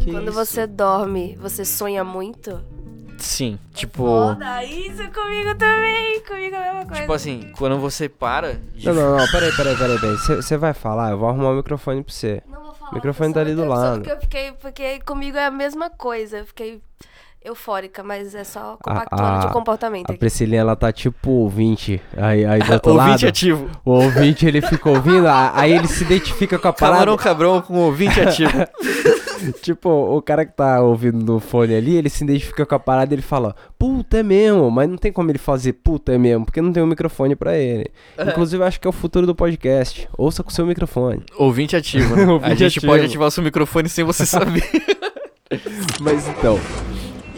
Que 0.00 0.12
Quando 0.12 0.28
isso? 0.28 0.32
você 0.32 0.66
dorme, 0.66 1.36
você 1.40 1.64
sonha 1.64 2.04
muito? 2.04 2.60
Sim, 3.18 3.58
tipo. 3.74 4.04
Foda, 4.04 4.62
isso 4.64 5.02
comigo 5.10 5.54
também. 5.58 6.20
Comigo 6.20 6.54
é 6.54 6.58
a 6.70 6.74
mesma 6.74 6.86
coisa. 6.86 7.00
Tipo 7.00 7.12
assim, 7.12 7.50
quando 7.56 7.78
você 7.78 8.08
para 8.08 8.54
de 8.74 8.86
Não, 8.86 8.94
não, 8.94 9.16
não, 9.18 9.26
peraí, 9.32 9.50
peraí, 9.56 9.76
peraí, 9.76 9.98
peraí. 9.98 10.16
Você- 10.16 10.56
vai 10.56 10.72
falar, 10.72 11.10
eu 11.10 11.18
vou 11.18 11.28
arrumar 11.28 11.50
o 11.50 11.56
microfone 11.56 12.04
pra 12.04 12.12
você. 12.14 12.42
Não 12.48 12.62
vou 12.62 12.74
falar. 12.74 12.92
O 12.92 12.94
microfone 12.94 13.34
tá 13.34 13.40
ali 13.40 13.54
do 13.56 13.64
lado. 13.64 14.02
Porque 14.02 14.12
eu 14.12 14.20
fiquei, 14.20 14.52
porque 14.52 15.00
comigo 15.00 15.36
é 15.36 15.46
a 15.46 15.50
mesma 15.50 15.90
coisa. 15.90 16.38
Eu 16.38 16.46
fiquei 16.46 16.80
eufórica, 17.44 18.02
mas 18.02 18.34
é 18.34 18.44
só 18.44 18.76
compactuando 18.82 19.24
a- 19.24 19.46
de 19.46 19.52
comportamento 19.52 20.10
A 20.10 20.12
aqui. 20.12 20.18
Priscilinha, 20.20 20.60
ela 20.60 20.76
tá 20.76 20.92
tipo 20.92 21.30
ouvinte. 21.30 22.00
Aí, 22.16 22.44
aí 22.44 22.60
do 22.60 22.72
outro 22.74 22.92
Ouvinte 22.92 23.10
lado, 23.10 23.26
ativo. 23.28 23.70
o 23.84 23.90
ouvinte, 23.92 24.46
ele 24.46 24.60
fica 24.60 24.88
ouvindo, 24.90 25.26
a- 25.26 25.52
aí 25.54 25.72
ele 25.72 25.86
se 25.88 26.04
identifica 26.04 26.58
com 26.58 26.68
a 26.68 26.72
parada. 26.72 26.94
Camarão 26.98 27.16
cabrão 27.16 27.60
com 27.62 27.74
ouvinte 27.78 28.20
ativo. 28.20 28.52
Tipo, 29.62 29.88
o 29.88 30.20
cara 30.20 30.44
que 30.44 30.52
tá 30.52 30.80
ouvindo 30.82 31.24
no 31.24 31.38
fone 31.38 31.72
ali, 31.72 31.94
ele 31.96 32.10
se 32.10 32.24
identifica 32.24 32.66
com 32.66 32.74
a 32.74 32.78
parada 32.78 33.14
e 33.14 33.14
ele 33.14 33.22
fala, 33.22 33.54
puta, 33.78 34.18
é 34.18 34.22
mesmo, 34.24 34.68
mas 34.68 34.88
não 34.88 34.96
tem 34.96 35.12
como 35.12 35.30
ele 35.30 35.38
fazer 35.38 35.74
puta, 35.74 36.12
é 36.12 36.18
mesmo, 36.18 36.44
porque 36.44 36.60
não 36.60 36.72
tem 36.72 36.82
um 36.82 36.86
microfone 36.88 37.36
pra 37.36 37.56
ele. 37.56 37.86
Inclusive, 38.18 38.60
eu 38.60 38.66
acho 38.66 38.80
que 38.80 38.86
é 38.88 38.90
o 38.90 38.92
futuro 38.92 39.26
do 39.28 39.36
podcast. 39.36 40.08
Ouça 40.18 40.42
com 40.42 40.50
o 40.50 40.52
seu 40.52 40.66
microfone. 40.66 41.22
Ouvinte 41.36 41.76
ativo, 41.76 42.16
né? 42.16 42.26
Ouvinte 42.26 42.50
a 42.52 42.54
gente 42.56 42.78
ativo. 42.78 42.86
pode 42.92 43.04
ativar 43.04 43.28
o 43.28 43.30
seu 43.30 43.44
microfone 43.44 43.88
sem 43.88 44.04
você 44.04 44.26
saber. 44.26 44.68
Mas 46.00 46.26
então, 46.28 46.58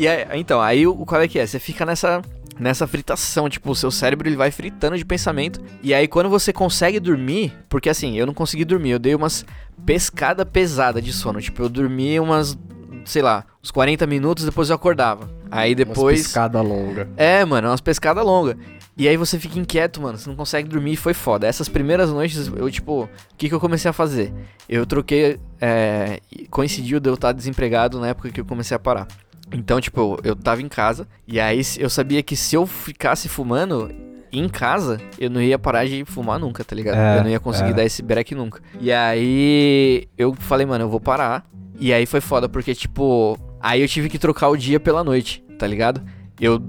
e 0.01 0.09
aí, 0.09 0.27
então, 0.35 0.61
aí 0.61 0.87
o 0.87 1.05
qual 1.05 1.21
é 1.21 1.29
que 1.29 1.39
é? 1.39 1.47
Você 1.47 1.59
fica 1.59 1.85
nessa 1.85 2.23
nessa 2.59 2.87
fritação, 2.87 3.49
tipo, 3.49 3.71
o 3.71 3.75
seu 3.75 3.91
cérebro 3.91 4.29
ele 4.29 4.37
vai 4.37 4.51
fritando 4.51 4.97
de 4.97 5.05
pensamento. 5.05 5.61
E 5.83 5.95
aí 5.95 6.07
quando 6.07 6.29
você 6.29 6.53
consegue 6.53 7.01
dormir, 7.01 7.57
porque 7.69 7.89
assim, 7.89 8.17
eu 8.19 8.27
não 8.27 8.35
consegui 8.35 8.65
dormir, 8.65 8.91
eu 8.91 8.99
dei 8.99 9.15
umas 9.15 9.45
pescada 9.85 10.45
pesada 10.45 11.01
de 11.01 11.13
sono, 11.13 11.41
tipo, 11.41 11.63
eu 11.63 11.69
dormi 11.69 12.21
umas, 12.21 12.59
sei 13.05 13.23
lá, 13.23 13.45
uns 13.63 13.71
40 13.71 14.07
minutos 14.07 14.45
depois 14.45 14.69
eu 14.69 14.77
acordava. 14.77 15.31
Aí 15.51 15.75
depois... 15.75 15.97
depois 15.97 16.23
piscada 16.23 16.61
longa. 16.61 17.09
É, 17.17 17.45
mano, 17.45 17.69
é 17.69 17.71
umas 17.71 17.81
pescadas 17.81 18.25
longas. 18.25 18.57
E 18.97 19.09
aí 19.09 19.17
você 19.17 19.39
fica 19.39 19.59
inquieto, 19.59 20.01
mano, 20.03 20.19
você 20.19 20.29
não 20.29 20.37
consegue 20.37 20.69
dormir, 20.69 20.97
foi 20.97 21.15
foda. 21.15 21.47
Essas 21.47 21.71
primeiras 21.71 22.11
noites, 22.11 22.49
eu, 22.55 22.71
tipo, 22.71 23.05
o 23.05 23.09
que 23.39 23.49
que 23.49 23.55
eu 23.55 23.61
comecei 23.61 23.89
a 23.89 23.95
fazer? 23.95 24.31
Eu 24.69 24.85
troquei 24.85 25.41
é, 25.59 26.21
coincidiu 26.51 27.01
de 27.01 27.09
eu 27.09 27.15
estar 27.15 27.33
desempregado 27.33 27.99
na 27.99 28.09
época 28.09 28.31
que 28.31 28.41
eu 28.41 28.45
comecei 28.45 28.77
a 28.77 28.79
parar. 28.79 29.09
Então, 29.53 29.81
tipo, 29.81 30.19
eu 30.23 30.37
tava 30.37 30.63
em 30.63 30.69
casa 30.69 31.09
e 31.27 31.41
aí 31.41 31.61
eu 31.79 31.91
sabia 31.91 32.23
que 32.23 32.37
se 32.37 32.55
eu 32.55 32.67
ficasse 32.67 33.29
fumando 33.29 33.91
em 34.33 34.49
casa, 34.49 35.01
eu 35.19 35.29
não 35.29 35.43
ia 35.43 35.59
parar 35.59 35.85
de 35.87 36.05
fumar 36.05 36.39
nunca, 36.39 36.65
tá 36.65 36.75
ligado? 36.75 36.97
É, 36.97 37.19
eu 37.19 37.25
não 37.25 37.31
ia 37.31 37.41
conseguir 37.41 37.71
é. 37.71 37.75
dar 37.75 37.85
esse 37.85 38.03
break 38.03 38.35
nunca. 38.35 38.61
E 38.81 38.93
aí 38.93 40.09
eu 40.17 40.35
falei, 40.35 40.67
mano, 40.67 40.85
eu 40.85 40.89
vou 40.89 41.01
parar. 41.01 41.45
E 41.79 41.93
aí 41.93 42.07
foi 42.07 42.21
foda, 42.21 42.49
porque, 42.49 42.75
tipo, 42.75 43.39
aí 43.61 43.81
eu 43.81 43.89
tive 43.89 44.09
que 44.09 44.19
trocar 44.19 44.49
o 44.49 44.57
dia 44.57 44.79
pela 44.79 45.03
noite, 45.03 45.43
tá 45.59 45.67
ligado? 45.67 46.03
Eu 46.39 46.63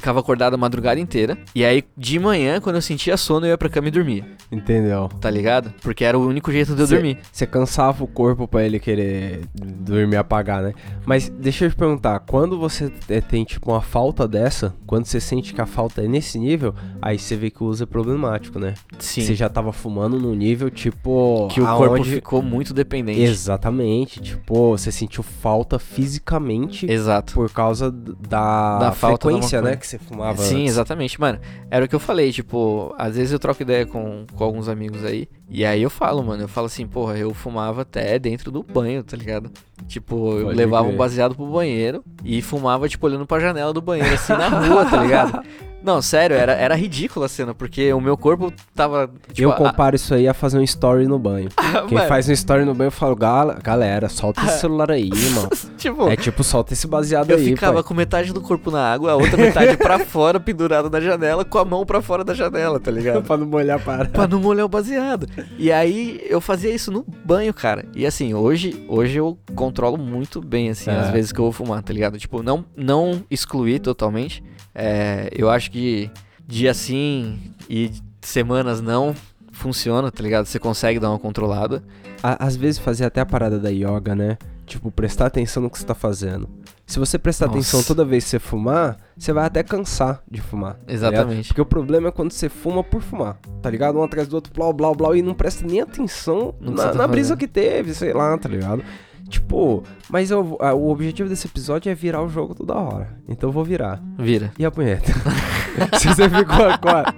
ficava 0.00 0.20
acordado 0.20 0.54
a 0.54 0.56
madrugada 0.56 0.98
inteira. 1.00 1.38
E 1.54 1.64
aí, 1.64 1.84
de 1.96 2.18
manhã, 2.18 2.60
quando 2.60 2.76
eu 2.76 2.82
sentia 2.82 3.16
sono, 3.16 3.46
eu 3.46 3.50
ia 3.50 3.58
pra 3.58 3.68
cama 3.68 3.88
e 3.88 3.90
dormia, 3.90 4.24
Entendeu? 4.50 5.08
tá 5.20 5.30
ligado? 5.30 5.72
Porque 5.82 6.04
era 6.04 6.18
o 6.18 6.26
único 6.26 6.50
jeito 6.52 6.74
de 6.74 6.80
eu 6.82 6.86
Cê- 6.86 6.94
dormir. 6.94 7.18
Você 7.32 7.46
cansava 7.46 8.02
o 8.04 8.06
corpo 8.06 8.46
pra 8.48 8.64
ele 8.64 8.78
querer 8.78 9.42
dormir 9.54 10.16
apagar, 10.16 10.62
né? 10.62 10.72
Mas 11.06 11.28
deixa 11.28 11.64
eu 11.66 11.70
te 11.70 11.76
perguntar, 11.76 12.18
quando 12.20 12.58
você 12.58 12.92
é, 13.08 13.20
tem 13.20 13.44
tipo 13.44 13.70
uma 13.72 13.80
falta 13.80 14.26
dessa, 14.26 14.74
quando 14.86 15.06
você 15.06 15.20
sente 15.20 15.54
que 15.54 15.60
a 15.60 15.66
falta 15.66 16.02
é 16.02 16.08
nesse 16.08 16.38
nível, 16.38 16.74
aí 17.00 17.18
você 17.18 17.36
vê 17.36 17.50
que 17.50 17.62
o 17.62 17.66
uso 17.66 17.82
é 17.84 17.86
problemático, 17.86 18.58
né? 18.58 18.74
Sim. 18.98 19.22
Você 19.22 19.34
já 19.34 19.48
tava 19.48 19.72
fumando 19.72 20.18
num 20.20 20.34
nível 20.34 20.70
tipo. 20.70 21.48
que 21.50 21.60
o 21.60 21.64
corpo 21.66 21.94
aonde- 21.96 22.10
ficou 22.10 22.42
muito 22.42 22.72
dependente. 22.74 23.20
Exatamente. 23.22 24.20
Tipo, 24.20 24.70
você 24.76 24.90
sentiu 24.92 25.22
falta 25.22 25.78
fisicamente 25.78 26.90
Exato. 26.90 27.34
por 27.34 27.50
causa 27.50 27.90
da, 27.90 28.78
Da 28.78 28.92
falta 28.92 29.26
da 29.26 29.30
frequência, 29.30 29.58
maconha. 29.58 29.70
né? 29.72 29.76
Que 29.84 29.90
você 29.90 29.98
fumava. 29.98 30.38
Sim, 30.38 30.62
antes. 30.62 30.70
exatamente. 30.72 31.20
Mano, 31.20 31.38
era 31.70 31.84
o 31.84 31.88
que 31.88 31.94
eu 31.94 32.00
falei, 32.00 32.32
tipo, 32.32 32.94
às 32.96 33.16
vezes 33.16 33.32
eu 33.32 33.38
troco 33.38 33.60
ideia 33.60 33.84
com, 33.84 34.24
com 34.34 34.42
alguns 34.42 34.66
amigos 34.66 35.04
aí, 35.04 35.28
e 35.46 35.62
aí 35.62 35.82
eu 35.82 35.90
falo, 35.90 36.22
mano, 36.24 36.44
eu 36.44 36.48
falo 36.48 36.66
assim, 36.68 36.86
porra, 36.86 37.18
eu 37.18 37.34
fumava 37.34 37.82
até 37.82 38.18
dentro 38.18 38.50
do 38.50 38.62
banho, 38.62 39.04
tá 39.04 39.14
ligado? 39.14 39.50
Tipo, 39.86 40.38
eu 40.38 40.44
Pode 40.46 40.56
levava 40.56 40.84
crer. 40.84 40.94
um 40.94 40.96
baseado 40.96 41.34
pro 41.34 41.44
banheiro 41.44 42.02
e 42.24 42.40
fumava, 42.40 42.88
tipo, 42.88 43.04
olhando 43.06 43.26
pra 43.26 43.38
janela 43.40 43.74
do 43.74 43.82
banheiro, 43.82 44.14
assim, 44.14 44.32
na 44.32 44.48
rua, 44.48 44.86
tá 44.86 45.02
ligado? 45.02 45.42
Não, 45.84 46.00
sério, 46.00 46.34
era, 46.34 46.52
era 46.54 46.74
ridícula 46.74 47.26
a 47.26 47.28
cena, 47.28 47.54
porque 47.54 47.92
o 47.92 48.00
meu 48.00 48.16
corpo 48.16 48.50
tava, 48.74 49.10
tipo... 49.28 49.42
eu 49.42 49.52
a- 49.52 49.56
comparo 49.56 49.94
isso 49.94 50.14
aí 50.14 50.26
a 50.26 50.32
fazer 50.32 50.58
um 50.58 50.62
story 50.62 51.06
no 51.06 51.18
banho. 51.18 51.50
Quem 51.88 51.98
mano, 51.98 52.08
faz 52.08 52.26
um 52.28 52.32
story 52.32 52.64
no 52.64 52.74
banho, 52.74 52.88
eu 52.88 52.92
falo, 52.92 53.14
"Gal- 53.14 53.54
galera, 53.62 54.08
solta 54.08 54.40
esse 54.46 54.60
celular 54.60 54.90
aí, 54.90 55.10
mano. 55.34 55.50
tipo... 55.76 56.08
É 56.08 56.16
tipo, 56.16 56.42
solta 56.42 56.72
esse 56.72 56.86
baseado 56.86 57.30
Eu 57.30 57.36
aí, 57.36 57.44
ficava 57.44 57.74
pai. 57.74 57.82
com 57.82 57.92
metade 57.94 58.32
do 58.32 58.40
corpo 58.40 58.70
na 58.70 58.80
água, 58.92 59.12
a 59.12 59.16
outra 59.16 59.36
metade 59.36 59.76
pra 59.76 59.98
fora, 60.06 60.40
pendurada 60.40 60.88
na 60.88 61.00
janela, 61.00 61.44
com 61.44 61.58
a 61.58 61.64
mão 61.66 61.84
pra 61.84 62.00
fora 62.00 62.24
da 62.24 62.32
janela, 62.32 62.80
tá 62.80 62.90
ligado? 62.90 63.22
pra 63.22 63.36
não 63.36 63.46
molhar 63.46 63.78
para. 63.78 64.06
pra 64.06 64.26
não 64.26 64.40
molhar 64.40 64.64
o 64.64 64.68
baseado. 64.68 65.26
E 65.58 65.70
aí 65.70 66.20
eu 66.30 66.40
fazia 66.40 66.74
isso 66.74 66.90
no 66.90 67.04
banho, 67.24 67.52
cara. 67.52 67.84
E 67.94 68.06
assim, 68.06 68.32
hoje, 68.32 68.84
hoje 68.88 69.18
eu 69.18 69.38
controlo 69.54 69.98
muito 69.98 70.40
bem, 70.40 70.70
assim, 70.70 70.88
É. 70.90 70.94
as 70.98 71.10
vezes 71.10 71.30
que 71.30 71.38
eu 71.38 71.44
vou 71.44 71.52
fumar, 71.52 71.82
tá 71.82 71.92
ligado? 71.92 72.18
Tipo, 72.18 72.42
não, 72.42 72.64
não 72.74 73.22
excluir 73.30 73.80
totalmente. 73.80 74.42
É, 74.76 75.28
eu 75.32 75.48
acho 75.50 75.70
que 75.74 76.08
dia 76.46 76.72
sim 76.72 77.36
e 77.68 77.90
semanas 78.22 78.80
não 78.80 79.12
funciona, 79.50 80.08
tá 80.12 80.22
ligado? 80.22 80.46
Você 80.46 80.60
consegue 80.60 81.00
dar 81.00 81.10
uma 81.10 81.18
controlada. 81.18 81.82
Às 82.22 82.54
vezes 82.54 82.78
fazer 82.78 83.04
até 83.04 83.20
a 83.20 83.26
parada 83.26 83.58
da 83.58 83.70
yoga, 83.70 84.14
né? 84.14 84.38
Tipo, 84.66 84.92
prestar 84.92 85.26
atenção 85.26 85.64
no 85.64 85.68
que 85.68 85.76
você 85.76 85.84
tá 85.84 85.94
fazendo. 85.94 86.48
Se 86.86 87.00
você 87.00 87.18
prestar 87.18 87.46
Nossa. 87.46 87.58
atenção 87.58 87.82
toda 87.82 88.04
vez 88.04 88.22
que 88.22 88.30
você 88.30 88.38
fumar, 88.38 88.96
você 89.18 89.32
vai 89.32 89.46
até 89.46 89.64
cansar 89.64 90.22
de 90.30 90.40
fumar. 90.40 90.74
tá? 90.74 90.92
Exatamente. 90.92 91.48
Porque 91.48 91.60
o 91.60 91.66
problema 91.66 92.08
é 92.08 92.12
quando 92.12 92.30
você 92.30 92.48
fuma 92.48 92.84
por 92.84 93.02
fumar, 93.02 93.36
tá 93.60 93.68
ligado? 93.68 93.98
Um 93.98 94.04
atrás 94.04 94.28
do 94.28 94.36
outro, 94.36 94.52
blá, 94.54 94.72
blá, 94.72 94.94
blá, 94.94 95.16
e 95.16 95.22
não 95.22 95.34
presta 95.34 95.66
nem 95.66 95.80
atenção 95.80 96.54
na, 96.60 96.90
tá 96.90 96.94
na 96.94 97.08
brisa 97.08 97.36
que 97.36 97.48
teve, 97.48 97.94
sei 97.94 98.12
lá, 98.12 98.38
tá 98.38 98.48
ligado? 98.48 98.84
Tipo, 99.34 99.82
mas 100.08 100.30
eu- 100.30 100.56
a- 100.60 100.74
o 100.74 100.90
objetivo 100.90 101.28
desse 101.28 101.46
episódio 101.48 101.90
é 101.90 101.94
virar 101.94 102.22
o 102.22 102.28
jogo 102.28 102.54
toda 102.54 102.74
hora. 102.74 103.08
Então 103.28 103.48
eu 103.48 103.52
vou 103.52 103.64
virar. 103.64 104.00
Vira. 104.16 104.52
E 104.56 104.64
a 104.64 104.70
punheta? 104.70 105.12
Se 105.98 106.06
você 106.06 106.28
ficou 106.30 106.64
agora, 106.64 107.12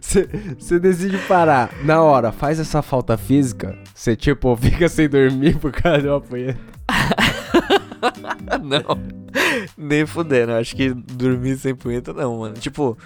você, 0.00 0.28
você 0.56 0.78
decide 0.78 1.18
parar 1.26 1.70
na 1.84 2.00
hora, 2.02 2.30
faz 2.30 2.60
essa 2.60 2.82
falta 2.82 3.16
física, 3.18 3.76
você 3.92 4.14
tipo 4.14 4.54
fica 4.58 4.88
sem 4.88 5.08
dormir 5.08 5.58
por 5.58 5.72
causa 5.72 6.02
de 6.02 6.08
uma 6.08 6.20
punheta. 6.20 6.60
não. 8.62 9.00
Nem 9.76 10.06
fudendo. 10.06 10.52
Acho 10.52 10.76
que 10.76 10.90
dormir 10.94 11.56
sem 11.58 11.74
punheta 11.74 12.12
não, 12.12 12.38
mano. 12.38 12.54
Tipo, 12.54 12.96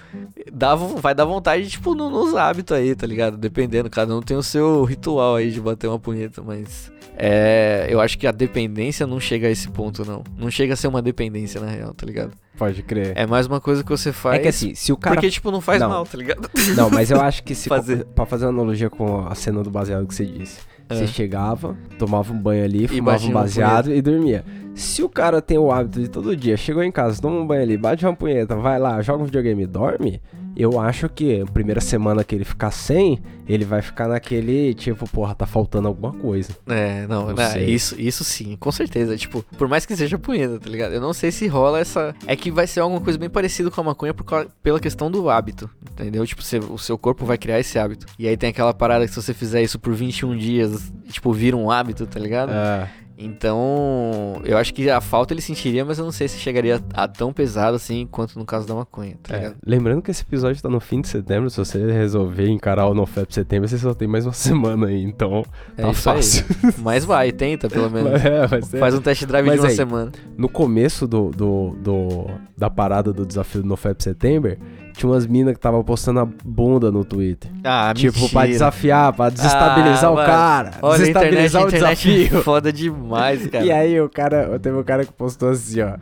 dá, 0.53 0.75
vai 0.75 1.15
dar 1.15 1.25
vontade, 1.25 1.67
tipo, 1.69 1.95
no- 1.95 2.09
nos 2.09 2.35
hábitos 2.35 2.75
aí, 2.77 2.93
tá 2.95 3.07
ligado? 3.07 3.37
Dependendo, 3.37 3.89
cada 3.89 4.15
um 4.15 4.21
tem 4.21 4.37
o 4.37 4.43
seu 4.43 4.83
ritual 4.83 5.35
aí 5.37 5.49
de 5.51 5.59
bater 5.59 5.87
uma 5.87 5.99
punheta, 5.99 6.41
mas. 6.45 6.91
É. 7.23 7.87
Eu 7.89 8.01
acho 8.01 8.17
que 8.17 8.25
a 8.25 8.31
dependência 8.31 9.05
não 9.05 9.19
chega 9.19 9.47
a 9.47 9.51
esse 9.51 9.69
ponto, 9.69 10.03
não. 10.03 10.23
Não 10.37 10.49
chega 10.49 10.73
a 10.73 10.75
ser 10.75 10.87
uma 10.87 11.01
dependência, 11.01 11.61
na 11.61 11.67
real, 11.69 11.93
tá 11.93 12.05
ligado? 12.05 12.31
Pode 12.57 12.81
crer. 12.83 13.13
É 13.15 13.25
mais 13.27 13.45
uma 13.47 13.61
coisa 13.61 13.83
que 13.83 13.89
você 13.89 14.11
faz. 14.11 14.39
É 14.39 14.41
que 14.43 14.47
assim, 14.47 14.73
se 14.73 14.91
o 14.91 14.97
cara. 14.97 15.15
Porque, 15.15 15.29
tipo, 15.29 15.51
não 15.51 15.61
faz 15.61 15.79
Não. 15.79 15.89
mal, 15.89 16.05
tá 16.05 16.17
ligado? 16.17 16.49
Não, 16.75 16.89
mas 16.89 17.11
eu 17.11 17.21
acho 17.21 17.43
que 17.43 17.53
se. 17.55 17.69
Fazer. 17.69 18.05
Pra 18.05 18.25
fazer 18.25 18.45
uma 18.45 18.51
analogia 18.51 18.89
com 18.89 19.25
a 19.27 19.35
cena 19.35 19.61
do 19.63 19.69
baseado 19.69 20.07
que 20.07 20.15
você 20.15 20.25
disse. 20.25 20.59
Você 20.89 21.03
É. 21.03 21.07
chegava, 21.07 21.77
tomava 21.97 22.33
um 22.33 22.37
banho 22.37 22.65
ali, 22.65 22.87
fumava 22.87 23.25
um 23.25 23.31
baseado 23.31 23.93
e 23.93 24.01
dormia. 24.01 24.43
Se 24.73 25.03
o 25.03 25.09
cara 25.09 25.41
tem 25.41 25.57
o 25.57 25.71
hábito 25.71 25.99
de 26.01 26.07
todo 26.09 26.35
dia, 26.35 26.57
chegou 26.57 26.81
em 26.83 26.91
casa, 26.91 27.21
toma 27.21 27.35
um 27.39 27.45
banho 27.45 27.61
ali, 27.61 27.77
bate 27.77 28.05
uma 28.05 28.15
punheta, 28.15 28.55
vai 28.55 28.79
lá, 28.79 29.01
joga 29.01 29.21
um 29.21 29.25
videogame 29.25 29.63
e 29.63 29.67
dorme, 29.67 30.21
eu 30.55 30.79
acho 30.79 31.07
que 31.07 31.41
a 31.41 31.45
primeira 31.45 31.79
semana 31.79 32.23
que 32.23 32.33
ele 32.33 32.43
ficar 32.43 32.71
sem, 32.71 33.19
ele 33.47 33.63
vai 33.63 33.81
ficar 33.81 34.07
naquele 34.07 34.73
tipo, 34.73 35.07
porra, 35.09 35.35
tá 35.35 35.45
faltando 35.45 35.87
alguma 35.87 36.11
coisa. 36.13 36.49
É, 36.67 37.05
não, 37.07 37.27
Não 37.27 37.33
né, 37.35 37.63
isso, 37.63 37.99
isso 37.99 38.23
sim, 38.23 38.55
com 38.59 38.71
certeza. 38.71 39.15
Tipo, 39.17 39.45
por 39.57 39.67
mais 39.67 39.85
que 39.85 39.95
seja 39.95 40.17
punheta, 40.17 40.59
tá 40.59 40.69
ligado? 40.69 40.93
Eu 40.93 41.01
não 41.01 41.13
sei 41.13 41.31
se 41.31 41.47
rola 41.47 41.79
essa. 41.79 42.15
É 42.25 42.35
que 42.35 42.49
vai 42.51 42.65
ser 42.67 42.79
alguma 42.79 43.01
coisa 43.01 43.19
bem 43.19 43.29
parecida 43.29 43.69
com 43.69 43.81
a 43.81 43.83
maconha 43.83 44.13
por 44.13 44.23
causa- 44.23 44.47
pela 44.63 44.79
questão 44.79 45.11
do 45.11 45.29
hábito, 45.29 45.69
entendeu? 45.91 46.25
Tipo, 46.25 46.41
você- 46.43 46.59
o 46.59 46.77
seu 46.77 46.97
corpo 46.97 47.25
vai 47.25 47.37
criar 47.37 47.59
esse 47.59 47.77
hábito. 47.77 48.05
E 48.17 48.27
aí 48.27 48.35
tem 48.35 48.49
aquela 48.49 48.73
parada 48.73 49.05
que 49.05 49.13
se 49.13 49.21
você 49.21 49.33
fizer 49.33 49.61
isso 49.61 49.77
por 49.79 49.93
21 49.93 50.35
dias, 50.35 50.91
tipo, 51.09 51.31
vira 51.31 51.55
um 51.55 51.69
hábito, 51.71 52.05
tá 52.07 52.19
ligado? 52.19 52.51
É. 52.51 52.89
Então, 53.23 54.41
eu 54.43 54.57
acho 54.57 54.73
que 54.73 54.89
a 54.89 54.99
falta 55.01 55.33
ele 55.33 55.41
sentiria, 55.41 55.83
mas 55.85 55.97
eu 55.99 56.05
não 56.05 56.11
sei 56.11 56.27
se 56.27 56.37
chegaria 56.39 56.81
a 56.93 57.07
tão 57.07 57.31
pesado 57.31 57.75
assim 57.75 58.07
quanto 58.09 58.37
no 58.39 58.45
caso 58.45 58.67
da 58.67 58.73
maconha, 58.73 59.15
tá 59.21 59.35
É, 59.35 59.37
ligado? 59.39 59.55
lembrando 59.65 60.01
que 60.01 60.11
esse 60.11 60.21
episódio 60.23 60.61
tá 60.61 60.69
no 60.69 60.79
fim 60.79 61.01
de 61.01 61.07
setembro, 61.07 61.49
se 61.49 61.57
você 61.57 61.91
resolver 61.91 62.47
encarar 62.49 62.87
o 62.87 62.93
NoFap 62.93 63.33
setembro, 63.33 63.67
você 63.67 63.77
só 63.77 63.93
tem 63.93 64.07
mais 64.07 64.25
uma 64.25 64.33
semana 64.33 64.87
aí, 64.87 65.03
então 65.03 65.43
É 65.77 65.81
tá 65.83 65.91
isso 65.91 66.09
aí. 66.09 66.15
fácil. 66.15 66.45
Mas 66.79 67.05
vai, 67.05 67.31
tenta 67.31 67.69
pelo 67.69 67.89
menos. 67.91 68.11
É, 68.23 68.47
Faz 68.79 68.93
um 68.95 69.01
test 69.01 69.25
drive 69.25 69.45
Mas 69.45 69.55
de 69.55 69.59
uma 69.61 69.69
aí, 69.69 69.75
semana. 69.75 70.11
No 70.37 70.49
começo 70.49 71.07
do, 71.07 71.29
do, 71.29 71.75
do- 71.81 72.27
da 72.57 72.69
parada 72.69 73.11
do 73.13 73.25
desafio 73.25 73.61
do 73.61 73.67
NoFap 73.67 74.01
setembro, 74.03 74.57
tinha 74.91 75.09
umas 75.11 75.25
minas 75.27 75.53
que 75.53 75.59
tava 75.59 75.83
postando 75.83 76.19
a 76.19 76.27
bunda 76.43 76.91
no 76.91 77.03
Twitter. 77.05 77.49
Ah, 77.63 77.93
tipo, 77.95 78.13
pra 78.29 78.41
mentira. 78.41 78.47
desafiar, 78.47 79.13
pra 79.13 79.29
desestabilizar 79.29 80.05
Ah, 80.05 80.11
o 80.11 80.15
mano. 80.15 80.27
cara. 80.27 80.71
Olha, 80.81 81.03
a 81.03 81.07
internet, 81.09 81.31
desestabilizar 81.35 81.61
a 81.61 81.65
o 81.65 81.67
internet 81.67 82.09
é 82.09 82.13
desafio. 82.17 82.41
foda 82.43 82.73
demais, 82.73 83.47
cara. 83.47 83.65
E 83.65 83.71
aí 83.71 83.99
o 84.01 84.09
cara, 84.09 84.59
teve 84.59 84.77
um 84.77 84.83
cara 84.83 85.05
que 85.05 85.13
postou 85.13 85.49
assim, 85.49 85.81
ó. 85.81 85.93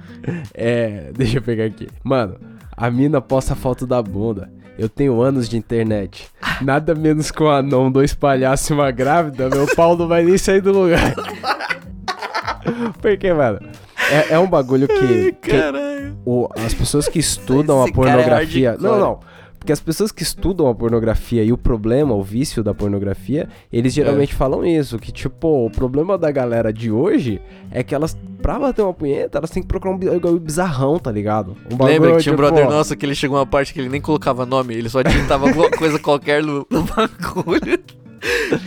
É, 0.54 1.12
deixa 1.16 1.38
eu 1.38 1.42
pegar 1.42 1.66
aqui. 1.66 1.88
Mano, 2.04 2.36
a 2.76 2.90
mina 2.90 3.22
posta 3.22 3.56
foto 3.56 3.86
da 3.88 4.02
bunda. 4.02 4.50
Eu 4.78 4.88
tenho 4.88 5.22
anos 5.22 5.50
de 5.50 5.58
internet. 5.58 6.28
Nada 6.62 6.96
menos 6.96 7.32
que 7.32 7.44
um 7.44 7.50
anão, 7.50 7.92
dois 7.92 8.14
palhaços 8.14 8.70
e 8.70 8.74
uma 8.74 8.90
grávida, 8.92 9.50
meu 9.50 9.68
pau 9.76 9.98
não 9.98 10.08
vai 10.08 10.24
nem 10.24 10.38
sair 10.38 10.62
do 10.62 10.72
lugar. 10.72 11.14
Porque, 13.02 13.34
mano, 13.34 13.60
é, 14.12 14.34
é 14.36 14.40
um 14.40 14.48
bagulho 14.48 14.88
que, 14.88 15.32
que 15.34 15.52
Caralho. 15.52 15.99
O- 16.26 16.48
as 16.56 16.74
pessoas 16.74 17.08
que 17.08 17.20
estudam 17.20 17.84
a 17.84 17.88
é 17.88 17.92
pornografia. 17.92 18.70
hardcore. 18.72 18.92
não, 18.92 19.00
não. 19.00 19.20
Porque 19.60 19.74
as 19.74 19.82
pessoas 19.82 20.10
que 20.10 20.24
estudam 20.24 20.68
a 20.70 20.74
pornografia 20.74 21.44
e 21.44 21.52
o 21.52 21.58
problema, 21.58 22.16
o 22.16 22.24
vício 22.24 22.64
da 22.64 22.74
pornografia, 22.74 23.50
eles 23.72 23.94
geralmente 23.94 24.34
falam 24.34 24.66
isso. 24.66 24.98
Que, 24.98 25.12
tipo, 25.12 25.66
o 25.66 25.70
problema 25.70 26.18
da 26.18 26.32
galera 26.32 26.72
de 26.72 26.90
hoje 26.90 27.42
é 27.70 27.84
que 27.84 27.94
elas, 27.94 28.18
pra 28.42 28.58
bater 28.58 28.82
uma 28.82 28.94
punheta, 28.94 29.38
elas 29.38 29.50
têm 29.50 29.62
que 29.62 29.68
procurar 29.68 29.94
um 29.94 29.98
bagulho 29.98 30.40
bizarrão, 30.40 30.98
tá 30.98 31.12
ligado? 31.12 31.58
Um 31.70 31.84
Lembra 31.84 32.16
que 32.16 32.24
tinha 32.24 32.32
um 32.34 32.36
tipo, 32.36 32.38
brother 32.38 32.70
nosso 32.70 32.96
que 32.96 33.06
ele 33.06 33.14
chegou 33.14 33.38
uma 33.38 33.46
parte 33.46 33.74
que 33.74 33.82
ele 33.82 33.90
nem 33.90 34.00
colocava 34.00 34.46
nome, 34.46 34.74
ele 34.76 34.88
só 34.88 35.02
digitava 35.02 35.50
alguma 35.50 35.70
coisa 35.70 36.00
qualquer 36.00 36.42
no, 36.42 36.66
no 36.70 36.84
bagulho 36.84 37.78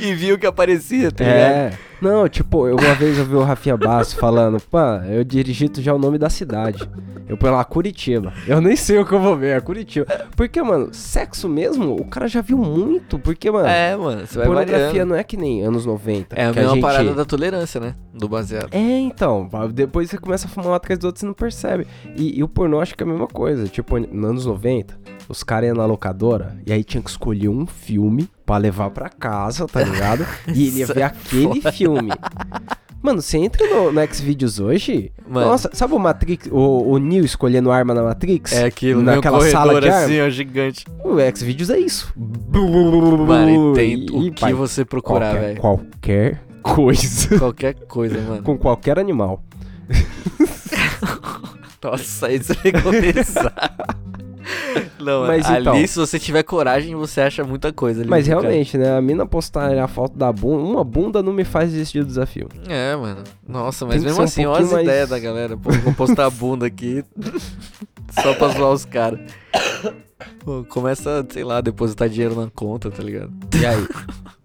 e 0.00 0.14
viu 0.14 0.38
que 0.38 0.47
aparecia, 0.47 1.11
tá 1.11 1.25
ligado? 1.25 1.40
É. 1.40 1.73
Não, 2.00 2.28
tipo, 2.28 2.66
eu- 2.66 2.75
uma 2.76 2.94
vez 2.94 3.16
eu 3.16 3.25
vi 3.25 3.37
o 3.37 3.42
Rafinha 3.44 3.76
Basso 3.76 4.16
falando, 4.16 4.61
pá, 4.61 5.04
eu 5.09 5.23
digito 5.23 5.80
já 5.80 5.94
o 5.94 5.99
nome 5.99 6.18
da 6.18 6.28
cidade. 6.28 6.88
Eu 7.28 7.37
ponho 7.37 7.52
lá 7.54 7.64
Curitiba. 7.64 8.32
Eu 8.47 8.61
nem 8.61 8.75
sei 8.75 8.99
o 8.99 9.06
que 9.06 9.12
eu 9.12 9.21
vou 9.21 9.37
ver, 9.37 9.56
é 9.56 9.61
Curitiba. 9.61 10.06
Porque, 10.37 10.61
mano, 10.61 10.88
sexo 10.92 11.49
mesmo, 11.49 11.94
o 11.94 12.04
cara 12.04 12.26
já 12.26 12.40
viu 12.40 12.59
muito. 12.59 13.18
Porque, 13.21 13.49
mano, 13.50 13.68
É, 13.68 13.97
mano, 13.97 14.26
você 14.26 14.37
vai 14.37 14.47
pornografia 14.49 14.87
variando. 14.88 15.09
não 15.11 15.16
é 15.16 15.23
que 15.23 15.37
nem 15.37 15.62
anos 15.64 15.87
90. 15.87 16.35
É 16.35 16.47
a 16.47 16.52
mesma 16.52 16.71
gente... 16.73 16.82
parada 16.82 17.14
da 17.14 17.25
tolerância, 17.25 17.80
né? 17.80 17.94
Do 18.12 18.28
baseado. 18.28 18.68
É, 18.73 18.78
então, 18.99 19.49
depois 19.73 20.11
você 20.11 20.18
começa 20.18 20.47
a 20.49 20.50
fumar 20.50 20.71
um 20.73 20.75
atrás 20.75 20.99
do 20.99 21.04
outro, 21.06 21.21
você 21.21 21.26
não 21.26 21.32
percebe. 21.35 21.87
E, 22.16 22.37
e 22.40 22.42
o 22.42 22.49
pornô 22.49 22.80
acho 22.80 22.97
que 22.97 23.02
é 23.04 23.06
a 23.06 23.09
mesma 23.11 23.28
coisa. 23.28 23.68
Tipo, 23.68 23.99
nos 24.00 24.28
anos 24.30 24.44
90, 24.47 24.99
os 25.33 25.43
caras 25.43 25.69
iam 25.69 25.77
na 25.77 25.87
locadora 25.87 26.57
e 26.67 26.73
aí 26.73 26.85
tinha 26.85 27.03
que 27.03 27.09
escolher 27.09 27.49
um 27.49 27.67
filme 27.67 28.29
pra 28.45 28.59
levar 28.59 28.91
pra 28.91 29.09
casa, 29.09 29.67
tá 29.67 29.83
ligado? 29.83 30.27
E 30.47 30.67
ele 30.69 30.79
ia 30.81 30.85
Isso 30.85 30.93
ver 30.95 31.01
é 31.01 31.05
aquele 31.05 31.61
filme. 31.73 32.11
Mano, 33.01 33.21
você 33.23 33.39
entra 33.39 33.67
no, 33.67 33.91
no 33.91 34.15
Xvideos 34.15 34.61
hoje. 34.61 35.11
Mano. 35.27 35.47
Nossa, 35.49 35.71
sabe 35.73 35.95
o 35.95 35.99
Matrix, 35.99 36.49
o, 36.53 36.93
o 36.93 36.99
Neo 36.99 37.25
escolhendo 37.25 37.71
arma 37.71 37.95
na 37.95 38.03
Matrix? 38.03 38.53
É 38.53 38.67
aquilo, 38.67 39.03
naquela 39.03 39.39
corredor 39.39 39.59
sala 39.61 39.81
de 39.81 39.89
arma. 39.89 40.05
assim, 40.05 40.21
ó, 40.21 40.29
gigante. 40.29 40.85
O 41.03 41.17
Xvideos 41.37 41.71
é 41.71 41.79
isso. 41.79 42.12
Mano, 42.17 43.73
e 43.73 43.75
tem 43.75 44.07
o 44.12 44.23
E 44.25 44.31
que 44.31 44.53
você 44.53 44.85
procurar, 44.85 45.33
qualquer, 45.33 45.41
velho. 45.41 45.61
qualquer 45.61 46.41
coisa. 46.62 47.39
Qualquer 47.39 47.75
coisa, 47.89 48.21
mano. 48.29 48.43
Com 48.43 48.57
qualquer 48.59 48.99
animal. 48.99 49.43
Nossa, 51.83 52.29
aí 52.29 52.39
você 52.39 52.55
pegou 52.55 52.93
pesado. 52.93 53.51
Não, 55.02 55.26
Mas 55.26 55.47
ali 55.47 55.61
então- 55.61 55.87
se 55.87 55.99
você 55.99 56.18
tiver 56.18 56.42
coragem, 56.42 56.94
você 56.94 57.21
acha 57.21 57.44
muita 57.44 57.73
coisa 57.73 58.00
ali. 58.00 58.09
Mas 58.11 58.26
cara. 58.28 58.40
realmente, 58.40 58.78
né? 58.78 58.97
A 58.97 59.00
mina 59.00 59.26
postar 59.26 59.76
a 59.78 59.88
foto 59.88 60.16
da 60.16 60.32
bunda. 60.32 60.62
Uma 60.62 60.85
bunda 60.85 61.23
não 61.23 61.32
me 61.32 61.44
faz 61.44 61.71
desistir 61.73 62.00
do 62.00 62.06
desafio. 62.06 62.49
É, 62.68 62.94
mano. 62.97 63.25
Nossa, 63.47 63.85
mas 63.87 64.02
mesmo 64.02 64.16
ser 64.16 64.21
um 64.21 64.25
assim, 64.25 64.47
olha 64.47 64.64
as 64.64 64.73
mais- 64.73 64.85
ideias 64.85 65.09
da 65.11 65.18
galera. 65.18 65.56
Pô, 65.56 65.71
vou 65.71 65.92
postar 65.94 66.26
a 66.26 66.30
bunda 66.30 66.66
aqui 66.66 67.04
só 68.23 68.35
pra 68.35 68.49
zoar 68.49 68.73
os 68.73 68.85
caras. 68.85 69.21
Pô, 70.44 70.64
Começa, 70.68 71.26
sei 71.30 71.44
lá, 71.44 71.61
depositar 71.61 72.09
dinheiro 72.09 72.35
na 72.40 72.49
conta, 72.54 72.90
tá 72.90 73.02
ligado? 73.02 73.32
E 73.61 73.66
aí? 73.66 73.87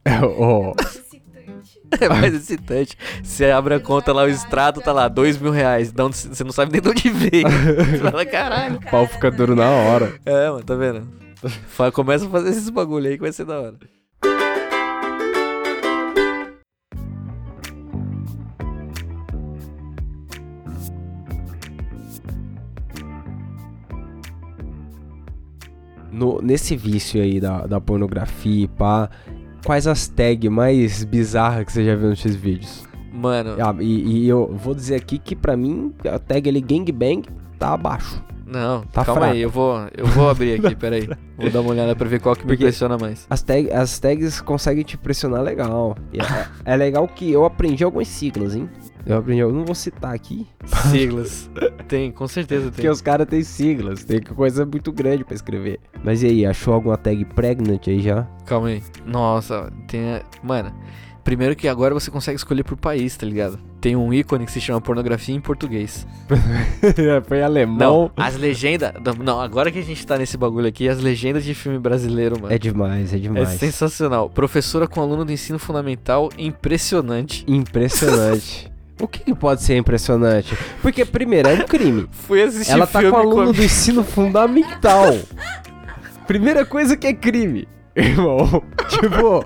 Ó, 0.38 0.74
É 2.00 2.10
mais 2.10 2.34
excitante. 2.34 2.98
Você 3.24 3.46
abre 3.46 3.76
a 3.76 3.80
conta 3.80 4.14
lá, 4.14 4.24
o 4.24 4.28
extrato 4.28 4.82
tá 4.82 4.92
lá, 4.92 5.08
dois 5.08 5.38
mil 5.38 5.52
reais. 5.52 5.92
Você 5.92 6.44
não 6.44 6.52
sabe 6.52 6.72
nem 6.72 6.82
de 6.82 6.90
onde 6.90 7.10
veio. 7.10 7.48
Você 7.48 7.98
fala, 8.00 8.26
caralho. 8.26 8.76
o 8.76 8.92
pau 8.92 9.08
fica 9.08 9.32
duro 9.32 9.56
na 9.56 9.70
hora. 9.70 10.14
É, 10.26 10.50
mano, 10.50 10.64
tá 10.64 10.76
vendo? 10.76 11.08
Começa 11.94 12.26
a 12.26 12.30
fazer 12.30 12.50
esses 12.50 12.70
bagulho 12.70 13.08
aí 13.08 13.16
que 13.16 13.22
vai 13.22 13.32
ser 13.32 13.46
da 13.46 13.60
hora. 13.60 13.76
No, 26.12 26.42
nesse 26.42 26.76
vício 26.76 27.22
aí 27.22 27.40
da, 27.40 27.68
da 27.68 27.80
pornografia 27.80 28.64
e 28.64 28.68
pá, 28.68 29.08
quais 29.66 29.88
as 29.88 30.08
tags 30.08 30.50
mais 30.52 31.04
bizarras 31.04 31.66
que 31.66 31.72
você 31.72 31.86
já 31.86 31.96
viu 31.96 32.10
nos 32.10 32.22
seus 32.22 32.36
vídeos? 32.36 32.86
Mano, 33.14 33.56
Ah, 33.60 33.76
e, 33.80 34.24
e 34.26 34.28
eu 34.30 34.54
vou 34.56 34.76
dizer 34.76 34.96
aqui 34.96 35.18
que 35.18 35.36
pra 35.36 35.58
mim 35.58 35.94
a 36.08 36.20
tag 36.20 36.48
ali 36.50 36.62
gangbang 36.62 37.24
tá 37.58 37.74
abaixo. 37.74 38.24
não, 38.46 38.82
tá 38.84 39.04
calma 39.04 39.22
fraco. 39.22 39.34
aí, 39.36 39.42
eu 39.42 39.50
vou, 39.50 39.76
eu 39.98 40.06
vou 40.06 40.30
abrir 40.30 40.60
aqui, 40.64 40.76
peraí. 40.78 41.10
Vou 41.38 41.50
dar 41.50 41.62
uma 41.62 41.72
olhada 41.72 41.96
pra 41.96 42.08
ver 42.08 42.20
qual 42.22 42.36
que 42.36 42.42
me 42.44 42.50
Porque- 42.50 42.64
impressiona 42.64 42.98
mais. 42.98 43.26
As, 43.30 43.42
tag, 43.42 43.72
as 43.72 43.98
tags 44.00 44.40
conseguem 44.42 44.84
te 44.84 44.98
pressionar 44.98 45.42
legal. 45.42 45.98
É, 46.66 46.74
é 46.74 46.76
legal 46.76 47.08
que 47.08 47.32
eu 47.32 47.44
aprendi 47.46 47.84
algumas 47.84 48.08
siglas, 48.08 48.56
hein? 48.56 48.70
Eu 49.08 49.18
aprendi, 49.18 49.40
eu 49.40 49.52
não 49.54 49.64
vou 49.66 49.74
citar 49.76 50.14
aqui, 50.14 50.46
Siglas. 50.92 51.50
Tem, 51.88 52.12
com 52.12 52.28
certeza 52.28 52.64
tem. 52.64 52.72
porque 52.72 52.90
os 52.90 53.02
caras 53.02 53.26
têm 53.28 53.42
siglas, 53.44 54.04
tem 54.04 54.22
coisa 54.22 54.66
muito 54.66 54.92
grande 54.92 55.24
pra 55.24 55.34
escrever. 55.34 55.80
Mas 56.04 56.22
e 56.24 56.28
aí, 56.28 56.46
achou 56.46 56.74
alguma 56.74 56.98
tag 56.98 57.24
pregnant 57.26 57.88
aí 57.88 58.02
já? 58.02 58.24
Calma 58.46 58.68
aí. 58.68 58.84
Nossa, 59.06 59.72
tem. 59.88 60.16
a- 60.16 60.22
Mano, 60.44 60.74
primeiro 61.24 61.56
que 61.56 61.68
agora 61.68 61.94
você 61.94 62.12
consegue 62.12 62.36
escolher 62.38 62.64
por 62.64 62.76
país, 62.76 63.16
tá 63.16 63.26
ligado? 63.26 63.58
Tem 63.80 63.96
um 63.96 64.14
ícone 64.14 64.46
que 64.46 64.52
se 64.52 64.60
chama 64.60 64.82
pornografia 64.82 65.34
em 65.36 65.40
português. 65.40 66.06
Foi 67.28 67.42
alemão. 67.42 67.78
Não, 67.78 68.12
as 68.18 68.36
legendas. 68.36 68.92
Não, 69.24 69.40
agora 69.40 69.72
que 69.72 69.80
a 69.80 69.84
gente 69.84 70.06
tá 70.06 70.18
nesse 70.18 70.36
bagulho 70.36 70.68
aqui, 70.68 70.90
as 70.90 71.00
legendas 71.00 71.44
de 71.46 71.54
filme 71.54 71.80
brasileiro, 71.80 72.42
mano. 72.42 72.54
É 72.54 72.58
demais, 72.58 73.14
é 73.14 73.16
É 73.16 73.20
demais. 73.20 73.50
sensacional. 73.50 74.30
Professora 74.30 74.88
com 74.88 75.00
aluno 75.00 75.24
do 75.24 75.32
ensino 75.32 75.60
fundamental, 75.60 76.30
impressionante. 76.38 77.46
Impressionante. 77.48 78.70
O 79.00 79.08
que, 79.08 79.20
que 79.20 79.36
pode 79.36 79.62
ser 79.62 79.78
impressionante? 79.78 80.58
Porque, 80.82 81.06
primeiro, 81.06 81.50
é 81.50 81.54
um 81.54 81.66
crime. 81.66 82.08
Fui 82.12 82.42
assistir 82.42 82.72
Ela 82.72 82.88
tá 82.88 83.02
com 83.08 83.16
aluno 83.16 83.50
a- 83.50 83.54
do 83.54 83.64
ensino 83.64 84.04
fundamental. 84.06 85.16
Primeira 86.26 86.66
coisa 86.66 86.98
que 86.98 87.08
é 87.08 87.14
crime. 87.14 87.68
Irmão, 87.96 88.62
tipo, 88.90 89.44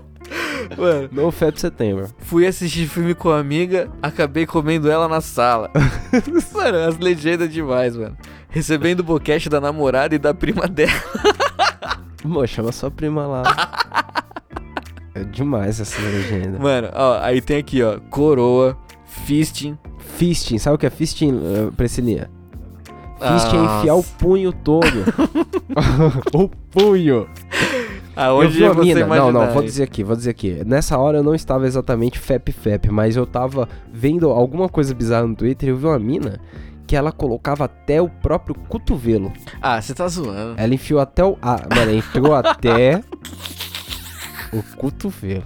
Mano, 0.78 1.10
no 1.12 1.32
FEP 1.32 1.60
setembro. 1.60 2.08
fui 2.20 2.46
assistir 2.46 2.86
filme 2.88 3.14
com 3.14 3.30
a 3.30 3.40
amiga, 3.40 3.90
acabei 4.02 4.46
comendo 4.46 4.90
ela 4.92 5.08
na 5.08 5.22
sala. 5.22 5.70
mano, 6.54 6.78
as 6.80 6.98
legendas 6.98 7.52
demais, 7.52 7.96
mano. 7.96 8.18
Recebendo 8.50 9.02
o 9.02 9.04
boquete 9.04 9.48
da 9.50 9.62
namorada 9.62 10.16
e 10.16 10.18
da 10.20 10.34
prima 10.34 10.68
dela. 10.68 10.92
Amor, 12.26 12.48
chama 12.48 12.72
sua 12.74 12.92
prima 12.92 13.26
lá. 13.26 13.44
É 15.14 15.24
demais 15.24 15.80
essa 15.80 16.02
legenda. 16.02 16.58
Mano, 16.60 16.90
ó, 16.94 17.20
aí 17.22 17.42
tem 17.42 17.58
aqui, 17.58 17.82
ó, 17.84 18.00
coroa, 18.10 18.78
fisting. 19.12 19.78
Fisting, 20.00 20.58
sabe 20.58 20.76
o 20.76 20.78
que 20.78 20.86
é 20.86 20.90
fisting, 20.90 21.32
uh, 21.32 21.72
Priscilinha? 21.76 22.30
Fisting 23.20 23.58
é 23.58 23.80
enfiar 23.80 23.96
o 23.96 24.04
punho 24.04 24.52
todo. 24.52 24.86
o 26.34 26.50
punho. 26.72 27.28
Aonde 28.16 28.62
eu 28.62 28.74
vi 28.74 28.94
mina, 28.94 29.06
não, 29.06 29.32
não, 29.32 29.52
vou 29.54 29.64
dizer 29.64 29.84
aqui, 29.84 30.04
vou 30.04 30.16
dizer 30.16 30.32
aqui. 30.32 30.62
Nessa 30.66 30.98
hora 30.98 31.20
eu 31.20 31.24
não 31.24 31.34
estava 31.34 31.66
exatamente 31.66 32.20
fep-fep, 32.20 32.90
mas 32.90 33.16
eu 33.16 33.26
tava 33.26 33.70
vendo 33.92 34.30
alguma 34.30 34.68
coisa 34.68 34.94
bizarra 34.94 35.28
no 35.28 35.36
Twitter 35.36 35.70
e 35.70 35.72
eu 35.72 35.78
vi 35.78 35.86
uma 35.86 36.00
mina 36.00 36.40
que 36.86 36.96
ela 36.96 37.12
colocava 37.12 37.66
até 37.66 38.02
o 38.02 38.10
próprio 38.10 38.54
cotovelo. 38.68 39.32
Ah, 39.62 39.82
você 39.82 39.94
tá 39.94 40.08
zoando. 40.08 40.56
Ela 40.60 40.74
enfiou 40.74 41.00
até 41.00 41.24
o. 41.24 41.38
Ah, 41.42 41.62
mano, 41.70 41.82
ela 41.82 41.94
enfiou 41.94 42.36
até 42.36 43.02
o 44.52 44.62
cotovelo. 44.76 45.46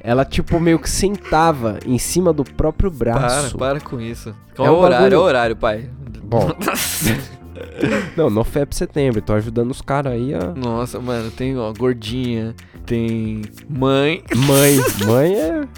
Ela, 0.00 0.24
tipo, 0.24 0.58
meio 0.60 0.78
que 0.78 0.88
sentava 0.88 1.78
em 1.84 1.98
cima 1.98 2.32
do 2.32 2.44
próprio 2.44 2.90
Para, 2.90 3.12
braço. 3.18 3.58
para 3.58 3.80
com 3.80 4.00
isso. 4.00 4.34
Qual 4.54 4.66
É 4.66 4.70
é 4.70 4.72
um 4.72 4.74
o 4.74 4.78
horário? 4.78 4.96
bagulho- 5.04 5.14
É 5.14 5.18
o 5.18 5.22
horário, 5.22 5.56
pai. 5.56 5.90
Bom, 6.22 6.50
não, 8.16 8.30
no 8.30 8.44
FEP 8.44 8.74
setembro, 8.74 9.20
tô 9.22 9.32
ajudando 9.32 9.70
os 9.70 9.80
caras 9.80 10.12
aí 10.12 10.34
a. 10.34 10.52
Nossa, 10.54 11.00
mano, 11.00 11.30
tem, 11.30 11.56
ó, 11.58 11.72
gordinha, 11.72 12.54
tem 12.86 13.42
mãe, 13.68 14.22
Mãe, 14.36 14.76
mãe 15.06 15.34
é. 15.34 15.68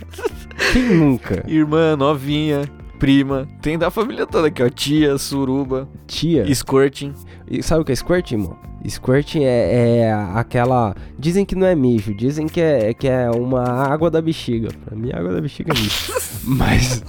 Quem 0.73 0.83
nunca? 0.95 1.45
irmã, 1.49 1.97
novinha, 1.97 2.63
prima, 2.99 3.49
tem 3.63 3.79
da 3.79 3.91
família 3.91 4.27
toda 4.27 4.49
aqui, 4.49 4.63
ó, 4.63 4.69
tia, 4.69 5.17
suruba, 5.19 5.89
Tia. 6.07 6.53
squirting. 6.55 7.13
E 7.49 7.63
sabe 7.63 7.83
o 7.83 7.85
que 7.85 7.93
é 7.93 7.97
squirting, 7.97 8.35
irmão? 8.35 8.57
Squirting 8.89 9.45
é, 9.45 9.99
é 9.99 10.13
aquela. 10.35 10.95
Dizem 11.19 11.45
que 11.45 11.55
não 11.55 11.67
é 11.67 11.75
mijo, 11.75 12.15
dizem 12.15 12.47
que 12.47 12.61
é, 12.61 12.95
que 12.95 13.07
é 13.09 13.31
uma 13.31 13.63
água 13.63 14.11
da 14.11 14.23
bexiga. 14.23 14.71
Pra 14.85 14.97
mim, 14.97 15.11
água 15.13 15.33
da 15.35 15.41
bexiga 15.41 15.73
é 15.73 15.79
mijo. 15.79 16.13
Mas 16.45 17.03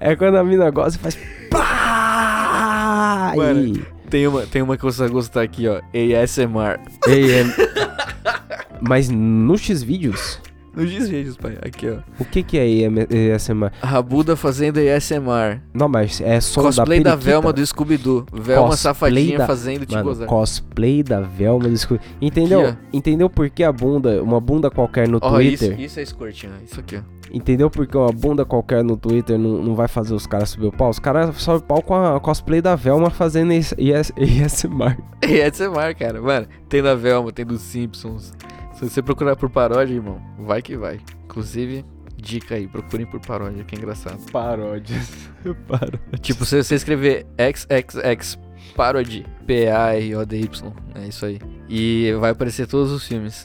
é 0.00 0.16
quando 0.16 0.36
a 0.36 0.44
mina 0.44 0.70
gosta 0.70 0.98
e 0.98 1.02
faz. 1.02 1.18
Pá! 1.50 3.32
Mano. 3.36 3.60
E, 3.76 3.84
Tem 4.10 4.26
uma, 4.26 4.42
tem 4.46 4.60
uma 4.62 4.76
que 4.76 4.82
você 4.82 5.02
vai 5.02 5.08
gostar 5.10 5.42
aqui, 5.42 5.68
ó, 5.68 5.80
ASMR. 5.94 6.80
é- 7.06 8.80
Mas 8.80 9.08
no 9.10 9.56
X-Vídeos, 9.56 10.40
Nos 10.74 10.90
vídeos, 11.08 11.36
pai, 11.36 11.58
aqui, 11.62 11.88
ó. 11.90 11.98
o 12.20 12.24
que 12.24 12.42
que 12.44 12.56
é 12.56 13.34
ASMR? 13.34 13.72
Rabuda 13.82 14.36
fazendo 14.36 14.78
ASMR. 14.78 15.60
Não, 15.74 15.88
mas 15.88 16.20
é 16.20 16.40
som 16.40 16.62
Cosplay 16.62 17.00
da 17.00 17.10
da, 17.10 17.16
periquita. 17.16 17.16
Velma 17.16 17.52
do 17.52 17.66
Scooby-Doo. 17.66 18.26
Velma 18.32 18.68
Cosplay 18.68 18.76
safadinha 18.76 19.38
da- 19.38 19.46
fazendo 19.46 19.84
te 19.84 19.92
Mano, 19.94 20.04
gozar. 20.04 20.28
cosplay 20.28 21.02
da 21.02 21.20
Velma 21.20 21.68
do 21.68 21.76
Scooby. 21.76 22.00
Entendeu? 22.20 22.68
Aqui, 22.68 22.78
Entendeu 22.92 23.28
por 23.28 23.50
que 23.50 23.64
a 23.64 23.72
bunda, 23.72 24.22
uma 24.22 24.40
bunda 24.40 24.70
qualquer 24.70 25.08
no 25.08 25.18
isso, 25.18 25.28
Twitter? 25.28 25.80
isso 25.80 25.98
é 26.00 26.04
squirting, 26.04 26.46
ó. 26.48 26.64
Isso 26.64 26.78
aqui, 26.78 26.96
ó. 26.96 27.00
Entendeu 27.32 27.68
por 27.70 27.86
que 27.86 27.96
uma 27.96 28.12
bunda 28.12 28.44
qualquer 28.44 28.82
no 28.82 28.96
Twitter 28.96 29.38
não, 29.38 29.62
não 29.62 29.74
vai 29.76 29.86
fazer 29.88 30.14
os 30.14 30.26
caras 30.26 30.50
subir 30.50 30.66
o 30.66 30.72
pau? 30.72 30.90
Os 30.90 30.98
caras 30.98 31.36
sobem 31.36 31.60
o 31.60 31.64
pau 31.64 31.82
com 31.82 31.94
a 31.94 32.18
cosplay 32.20 32.60
da 32.60 32.74
Velma 32.76 33.08
fazendo 33.10 33.52
ISMR. 33.52 34.96
ASMR, 35.22 35.94
cara. 35.98 36.20
Mano, 36.20 36.46
tem 36.68 36.82
da 36.82 36.94
Velma, 36.94 37.30
tem 37.32 37.44
dos 37.44 37.60
Simpsons. 37.60 38.32
Se 38.80 38.88
você 38.88 39.02
procurar 39.02 39.36
por 39.36 39.50
paródia, 39.50 39.92
irmão, 39.92 40.18
vai 40.38 40.62
que 40.62 40.74
vai. 40.74 40.98
Inclusive, 41.24 41.84
dica 42.16 42.54
aí, 42.54 42.66
procurem 42.66 43.04
por 43.04 43.20
paródia, 43.20 43.62
que 43.62 43.74
é 43.74 43.78
engraçado. 43.78 44.18
Paródias. 44.32 45.28
Paródias. 45.68 46.00
Tipo, 46.22 46.46
se 46.46 46.62
você 46.62 46.76
escrever 46.76 47.26
XXX 47.38 48.38
Parody, 48.74 49.26
P-A-R-O-D-Y, 49.46 50.72
é 50.94 51.08
isso 51.08 51.26
aí. 51.26 51.38
E 51.68 52.10
vai 52.18 52.30
aparecer 52.30 52.66
todos 52.66 52.90
os 52.90 53.06
filmes 53.06 53.44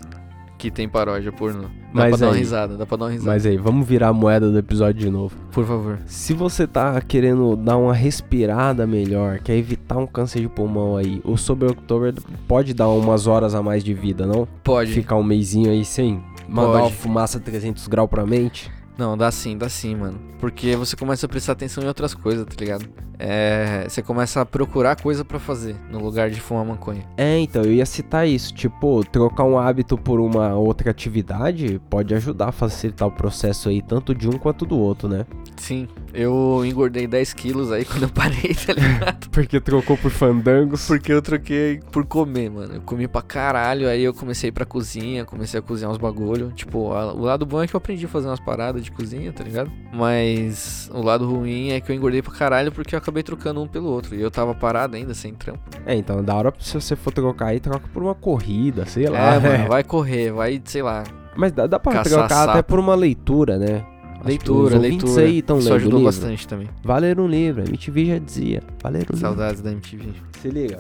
que 0.58 0.72
tem 0.72 0.88
paródia 0.88 1.32
pornô. 1.32 1.64
Dá 1.64 1.70
Mas 1.92 2.10
pra 2.10 2.18
dar 2.18 2.28
uma 2.28 2.38
risada, 2.38 2.78
dá 2.78 2.86
pra 2.86 2.98
dar 2.98 3.06
uma 3.06 3.12
risada. 3.12 3.32
Mas 3.32 3.46
aí, 3.46 3.58
vamos 3.58 3.88
virar 3.88 4.10
a 4.10 4.14
moeda 4.14 4.50
do 4.52 4.58
episódio 4.58 5.00
de 5.02 5.10
novo. 5.10 5.36
Por 5.52 5.66
favor. 5.66 6.00
Se 6.06 6.34
você 6.34 6.68
tá 6.68 7.00
querendo 7.02 7.56
dar 7.56 7.78
uma 7.78 7.94
respirada 7.94 8.86
melhor, 8.86 9.40
quer 9.40 9.56
evitar 9.56 9.98
um 9.98 10.08
câncer 10.08 10.42
de 10.42 10.50
pulmão 10.50 10.98
aí, 10.98 11.22
o 11.24 11.38
Sober 11.38 11.72
October 11.72 12.14
pode 12.48 12.74
dar 12.74 12.90
umas 12.90 13.28
horas 13.28 13.56
a 13.56 13.62
mais 13.62 13.84
de 13.84 13.94
vida, 13.94 14.26
não? 14.26 14.48
Pode. 14.64 14.92
Ficar 14.92 15.16
um 15.16 15.24
mêsinho 15.24 15.72
aí 15.72 15.86
sem 15.86 16.22
mandar 16.48 16.72
Pode. 16.72 16.84
uma 16.84 16.92
fumaça 16.92 17.40
300 17.40 17.88
graus 17.88 18.10
pra 18.10 18.26
mente. 18.26 18.72
Não, 18.98 19.18
dá 19.18 19.30
sim, 19.30 19.58
dá 19.58 19.68
sim, 19.68 19.96
mano. 19.96 20.20
Porque 20.40 20.76
você 20.76 20.96
começa 20.96 21.26
a 21.26 21.30
prestar 21.30 21.52
atenção 21.52 21.84
em 21.84 21.88
outras 21.88 22.14
coisas, 22.14 22.46
tá 22.46 22.56
ligado? 22.58 22.86
É, 23.20 23.86
você 23.88 24.02
começa 24.02 24.42
a 24.42 24.46
procurar 24.46 24.96
coisa 25.02 25.24
pra 25.26 25.40
fazer 25.40 25.76
no 25.92 26.00
lugar 26.00 26.30
de 26.30 26.40
fumar 26.40 26.66
maconha. 26.66 27.04
É, 27.18 27.38
então, 27.40 27.64
eu 27.64 27.74
ia 27.74 27.86
citar 27.86 28.28
isso. 28.28 28.54
Tipo, 28.54 29.04
trocar 29.04 29.44
um 29.44 29.58
hábito 29.58 29.98
por 29.98 30.20
uma 30.20 30.56
outra 30.56 30.92
atividade 30.92 31.80
pode 31.90 32.14
ajudar 32.14 32.50
a 32.50 32.52
facilitar 32.52 33.08
o 33.08 33.12
processo 33.12 33.70
aí, 33.70 33.82
tanto 33.82 34.14
de 34.14 34.28
um 34.28 34.34
quanto 34.38 34.66
do 34.66 34.78
outro, 34.78 35.08
né? 35.08 35.26
Sim, 35.58 35.88
eu 36.14 36.64
engordei 36.66 37.08
10 37.08 37.34
quilos 37.34 37.72
aí 37.72 37.86
quando 37.86 38.04
eu 38.04 38.10
parei, 38.10 38.54
tá 38.54 38.74
ligado? 38.74 39.30
Porque 39.32 39.60
trocou 39.60 39.98
por 39.98 40.12
fandangos. 40.12 40.86
Porque 40.88 41.12
eu 41.12 41.22
troquei 41.22 41.80
por 41.92 42.06
comer, 42.06 42.50
mano. 42.50 42.76
Eu 42.76 42.82
comi 42.82 43.08
pra 43.08 43.22
caralho, 43.22 43.88
aí 43.88 44.04
eu 44.04 44.14
comecei 44.14 44.52
pra 44.52 44.66
cozinha, 44.66 45.24
comecei 45.26 45.60
a 45.60 45.64
cozinhar 45.64 45.92
uns 45.92 45.98
bagulho. 45.98 46.52
Tipo, 46.52 46.92
a- 46.94 47.14
o 47.14 47.22
lado 47.22 47.46
bom 47.46 47.62
é 47.64 47.68
que 47.68 47.76
eu 47.76 47.78
aprendi 47.78 48.06
a 48.06 48.10
fazer 48.10 48.28
umas 48.28 48.40
paradas 48.40 48.84
de 48.84 48.92
cozinha, 48.92 49.32
tá 49.32 49.44
ligado? 49.44 49.72
Mas 49.94 50.90
o 50.94 51.02
lado 51.02 51.26
ruim 51.30 51.70
é 51.72 51.80
que 51.82 51.92
eu 51.92 51.96
engordei 51.96 52.22
pra 52.22 52.34
caralho 52.34 52.72
porque 52.72 52.94
eu 52.96 53.00
acabei 53.06 53.22
trocando 53.22 53.62
um 53.62 53.68
pelo 53.68 53.88
outro. 53.88 54.16
E 54.16 54.22
eu 54.22 54.32
tava 54.32 54.56
parado 54.56 54.96
ainda, 54.96 55.14
sem 55.14 55.34
trampo. 55.34 55.60
É, 55.86 55.96
então, 55.96 56.24
da 56.24 56.34
hora 56.34 56.54
se 56.60 56.74
você 56.74 56.96
for 56.96 57.14
trocar 57.14 57.48
aí, 57.48 57.60
troca 57.60 57.88
por 57.94 58.02
uma 58.02 58.16
corrida, 58.16 58.86
sei 58.86 59.08
lá. 59.08 59.36
É, 59.36 59.40
mano, 59.40 59.68
vai 59.70 59.84
correr, 59.84 60.32
vai, 60.32 60.62
sei 60.66 60.82
lá. 60.82 61.04
Mas 61.38 61.52
dá, 61.52 61.68
dá 61.68 61.80
pra 61.80 62.02
trocar 62.02 62.26
até 62.26 62.54
sapo. 62.54 62.64
por 62.64 62.80
uma 62.80 62.96
leitura, 62.96 63.58
né? 63.58 63.86
Leitura, 64.24 64.80
leitura. 64.80 65.22
aí 65.22 65.38
estão 65.38 65.60
Isso 65.60 65.72
ajudou 65.72 66.00
livro. 66.00 66.12
bastante 66.12 66.48
também. 66.48 66.68
Valer 66.84 67.20
um 67.20 67.28
livro, 67.28 67.62
a 67.62 67.66
MTV 67.66 68.06
já 68.06 68.18
dizia. 68.18 68.64
Valer 68.82 68.98
um 68.98 69.02
livro. 69.02 69.18
Saudades 69.18 69.62
da 69.62 69.72
MTV. 69.72 70.14
Se 70.42 70.50
liga. 70.50 70.80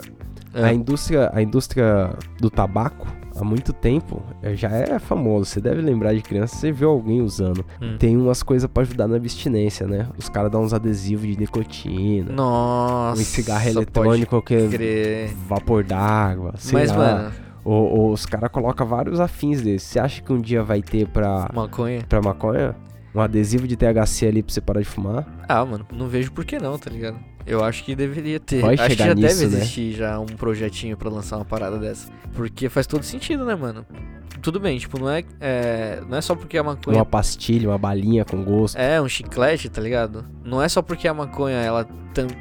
É. 0.51 0.63
A 0.63 0.73
indústria, 0.73 1.29
a 1.31 1.41
indústria 1.43 2.15
do 2.39 2.49
tabaco, 2.49 3.05
há 3.35 3.43
muito 3.43 3.73
tempo, 3.73 4.21
eh, 4.41 4.55
já 4.55 4.69
é 4.69 4.97
famoso. 4.99 5.45
Você 5.45 5.61
deve 5.61 5.81
lembrar 5.81 6.13
de 6.13 6.21
criança, 6.21 6.55
você 6.55 6.71
viu 6.71 6.89
alguém 6.89 7.21
usando. 7.21 7.65
Hum. 7.81 7.97
Tem 7.97 8.15
umas 8.17 8.41
coisas 8.41 8.69
pra 8.69 8.83
ajudar 8.83 9.07
na 9.07 9.15
abstinência, 9.17 9.87
né? 9.87 10.07
Os 10.17 10.29
caras 10.29 10.51
dão 10.51 10.63
uns 10.63 10.73
adesivos 10.73 11.27
de 11.27 11.37
nicotina. 11.37 12.31
Nossa. 12.31 13.21
um 13.21 13.25
cigarro 13.25 13.67
eletrônico 13.69 14.41
que 14.41 14.55
é 14.55 15.29
vapor 15.47 15.83
d'água. 15.83 16.53
Mas, 16.71 16.89
lá. 16.91 16.97
mano, 16.97 17.31
Ou, 17.63 17.97
ou 17.97 18.11
os 18.13 18.25
caras 18.25 18.49
colocam 18.51 18.85
vários 18.87 19.19
afins 19.19 19.61
desses. 19.61 19.87
Você 19.89 19.99
acha 19.99 20.21
que 20.21 20.31
um 20.31 20.39
dia 20.39 20.63
vai 20.63 20.81
ter 20.81 21.07
pra, 21.07 21.49
maconha. 21.53 22.03
pra 22.07 22.21
maconha? 22.21 22.75
Um 23.13 23.21
adesivo 23.21 23.65
de 23.67 23.77
THC 23.77 24.27
ali 24.27 24.43
pra 24.43 24.53
você 24.53 24.59
parar 24.59 24.81
de 24.81 24.85
fumar? 24.87 25.25
Ah, 25.47 25.63
mano, 25.65 25.85
não 25.93 26.07
vejo 26.07 26.31
por 26.33 26.43
que 26.43 26.59
não, 26.59 26.77
tá 26.77 26.89
ligado? 26.89 27.17
Eu 27.45 27.63
acho 27.63 27.83
que 27.83 27.95
deveria 27.95 28.39
ter. 28.39 28.61
Vai 28.61 28.75
acho 28.75 28.87
que 28.87 28.95
já 28.95 29.13
nisso, 29.13 29.39
deve 29.39 29.55
né? 29.55 29.61
existir 29.61 29.93
já 29.93 30.19
um 30.19 30.25
projetinho 30.25 30.97
pra 30.97 31.09
lançar 31.09 31.37
uma 31.37 31.45
parada 31.45 31.77
dessa. 31.77 32.11
Porque 32.33 32.69
faz 32.69 32.87
todo 32.87 33.03
sentido, 33.03 33.45
né, 33.45 33.55
mano? 33.55 33.85
Tudo 34.41 34.59
bem, 34.59 34.77
tipo, 34.77 34.99
não 34.99 35.09
é, 35.09 35.23
é 35.39 36.03
não 36.07 36.17
é 36.17 36.21
só 36.21 36.35
porque 36.35 36.57
a 36.57 36.63
maconha 36.63 36.97
Uma 36.97 37.05
pastilha, 37.05 37.69
uma 37.69 37.77
balinha 37.77 38.23
com 38.23 38.43
gosto. 38.43 38.77
é 38.77 39.01
um 39.01 39.07
chiclete, 39.07 39.69
tá 39.69 39.81
ligado? 39.81 40.25
Não 40.43 40.61
é 40.61 40.69
só 40.69 40.81
porque 40.81 41.07
a 41.07 41.13
maconha 41.13 41.57
ela, 41.57 41.87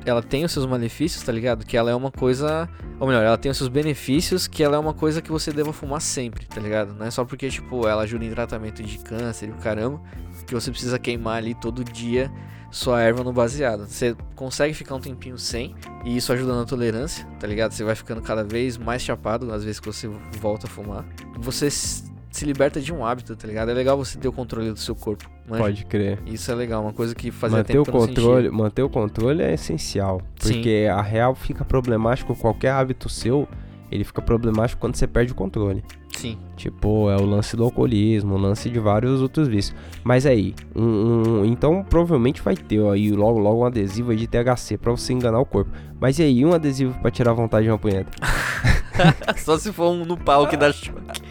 ela 0.04 0.22
tem 0.22 0.44
os 0.44 0.52
seus 0.52 0.66
malefícios, 0.66 1.22
tá 1.22 1.32
ligado? 1.32 1.64
Que 1.64 1.76
ela 1.76 1.90
é 1.90 1.94
uma 1.94 2.10
coisa. 2.10 2.68
Ou 3.00 3.06
melhor, 3.06 3.24
ela 3.24 3.38
tem 3.38 3.50
os 3.50 3.56
seus 3.56 3.68
benefícios, 3.68 4.46
que 4.46 4.62
ela 4.62 4.76
é 4.76 4.78
uma 4.78 4.92
coisa 4.92 5.22
que 5.22 5.30
você 5.30 5.50
deva 5.50 5.72
fumar 5.72 6.00
sempre, 6.00 6.46
tá 6.46 6.60
ligado? 6.60 6.94
Não 6.94 7.06
é 7.06 7.10
só 7.10 7.24
porque, 7.24 7.48
tipo, 7.48 7.86
ela 7.86 8.02
ajuda 8.02 8.24
em 8.24 8.30
tratamento 8.30 8.82
de 8.82 8.98
câncer 8.98 9.48
e 9.48 9.52
o 9.52 9.56
caramba, 9.56 10.00
que 10.46 10.54
você 10.54 10.70
precisa 10.70 10.98
queimar 10.98 11.38
ali 11.38 11.54
todo 11.54 11.82
dia 11.82 12.30
sua 12.74 13.00
erva 13.00 13.22
no 13.22 13.32
baseado. 13.32 13.86
Você 13.86 14.16
consegue 14.34 14.74
ficar 14.74 14.96
um 14.96 15.00
tempinho 15.00 15.38
sem, 15.38 15.76
e 16.04 16.16
isso 16.16 16.32
ajuda 16.32 16.56
na 16.56 16.64
tolerância, 16.64 17.24
tá 17.38 17.46
ligado? 17.46 17.70
Você 17.70 17.84
vai 17.84 17.94
ficando 17.94 18.20
cada 18.20 18.42
vez 18.42 18.76
mais 18.76 19.00
chapado 19.00 19.52
às 19.52 19.62
vezes 19.62 19.78
que 19.78 19.86
você 19.86 20.08
volta 20.40 20.66
a 20.66 20.70
fumar. 20.70 21.06
Você 21.38 21.70
se 21.70 22.44
liberta 22.44 22.80
de 22.80 22.92
um 22.92 23.06
hábito, 23.06 23.36
tá 23.36 23.46
ligado? 23.46 23.70
É 23.70 23.74
legal 23.74 23.96
você 23.96 24.18
ter 24.18 24.26
o 24.26 24.32
controle 24.32 24.72
do 24.72 24.78
seu 24.78 24.96
corpo. 24.96 25.24
manja? 25.48 25.62
Pode 25.62 25.84
crer. 25.86 26.18
Isso 26.26 26.50
é 26.50 26.54
legal, 26.56 26.82
uma 26.82 26.92
coisa 26.92 27.14
que 27.14 27.30
fazia 27.30 27.58
manter 27.58 27.74
tempo 27.74 27.88
o 27.88 27.92
controle, 27.92 28.50
manter 28.50 28.82
o 28.82 28.90
controle 28.90 29.40
é 29.40 29.54
essencial, 29.54 30.20
Sim. 30.40 30.54
porque 30.54 30.88
a 30.90 31.00
real 31.00 31.36
fica 31.36 31.64
problemático 31.64 32.34
qualquer 32.34 32.72
hábito 32.72 33.08
seu, 33.08 33.46
ele 33.88 34.02
fica 34.02 34.20
problemático 34.20 34.80
quando 34.80 34.96
você 34.96 35.06
perde 35.06 35.30
o 35.30 35.36
controle. 35.36 35.84
Sim. 36.16 36.38
Tipo, 36.56 37.10
é 37.10 37.16
o 37.16 37.24
lance 37.26 37.56
do 37.56 37.64
alcoolismo, 37.64 38.34
o 38.34 38.38
lance 38.38 38.70
de 38.70 38.78
vários 38.78 39.20
outros 39.20 39.48
vícios. 39.48 39.76
Mas 40.04 40.24
aí, 40.24 40.54
um, 40.74 40.82
um- 41.40 41.44
então 41.44 41.82
provavelmente 41.82 42.40
vai 42.40 42.56
ter 42.56 42.80
aí 42.88 43.10
logo 43.10 43.38
logo 43.38 43.62
um 43.62 43.64
adesivo 43.64 44.10
aí 44.12 44.16
de 44.16 44.26
THC 44.28 44.78
pra 44.78 44.92
você 44.92 45.12
enganar 45.12 45.40
o 45.40 45.44
corpo. 45.44 45.70
Mas 46.00 46.18
e 46.18 46.22
aí, 46.22 46.44
um 46.44 46.52
adesivo 46.52 46.96
pra 47.00 47.10
tirar 47.10 47.32
a 47.32 47.34
vontade 47.34 47.64
de 47.64 47.70
uma 47.72 47.78
punheta? 47.78 48.10
Só 49.38 49.58
se 49.58 49.72
for 49.72 49.90
um 49.90 50.04
no 50.04 50.16
pau 50.16 50.46
que 50.46 50.56
dá 50.56 50.72
choque. 50.72 51.20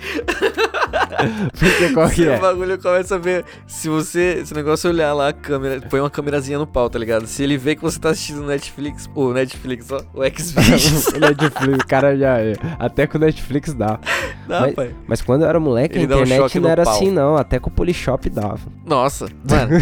Porque 1.57 1.89
qual 1.93 2.09
que 2.09 2.27
é? 2.27 2.37
o 2.37 2.41
bagulho 2.41 2.77
começa 2.81 3.15
a 3.15 3.17
ver. 3.17 3.45
Se 3.67 3.87
você. 3.89 4.43
Se 4.45 4.53
o 4.53 4.55
negócio 4.55 4.89
olhar 4.89 5.13
lá 5.13 5.29
a 5.29 5.33
câmera, 5.33 5.81
põe 5.89 5.99
uma 5.99 6.09
câmerazinha 6.09 6.57
no 6.57 6.65
pau, 6.67 6.89
tá 6.89 6.97
ligado? 6.99 7.25
Se 7.27 7.43
ele 7.43 7.57
vê 7.57 7.75
que 7.75 7.81
você 7.81 7.99
tá 7.99 8.09
assistindo 8.09 8.41
Netflix. 8.43 9.09
O 9.15 9.31
Netflix, 9.33 9.87
ó. 9.91 10.01
O 10.13 10.23
Xvideos. 10.23 11.07
o 11.13 11.19
Netflix, 11.19 11.77
o 11.83 11.87
cara 11.87 12.17
já. 12.17 12.37
Até 12.79 13.07
com 13.07 13.17
o 13.17 13.21
Netflix 13.21 13.73
dá. 13.73 13.99
Dá, 14.47 14.59
Mas- 14.59 14.75
pai. 14.75 14.93
Mas 15.07 15.21
quando 15.21 15.43
eu 15.43 15.47
era 15.47 15.57
moleque, 15.57 15.95
Ele 15.97 16.03
a 16.13 16.17
um 16.17 16.19
internet 16.23 16.37
choque 16.41 16.59
não 16.59 16.69
era 16.69 16.83
pau. 16.83 16.93
assim, 16.93 17.09
não. 17.09 17.37
Até 17.37 17.59
com 17.59 17.69
o 17.69 17.73
Polishop 17.73 18.29
dava. 18.29 18.59
Nossa, 18.85 19.25
mano. 19.49 19.81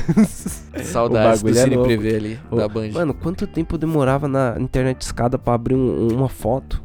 Saudades 0.84 1.42
do 1.42 1.50
é 1.50 1.54
Cine 1.54 1.76
louco. 1.76 1.88
Privé 1.90 2.16
ali, 2.16 2.40
Ô, 2.50 2.56
da 2.58 2.68
Band. 2.68 2.90
Mano, 2.94 3.14
quanto 3.14 3.48
tempo 3.48 3.78
demorava 3.78 4.28
na 4.28 4.56
internet 4.60 5.02
escada 5.02 5.38
pra 5.40 5.54
abrir 5.56 5.76
um- 5.76 6.10
uma 6.14 6.30
foto? 6.30 6.82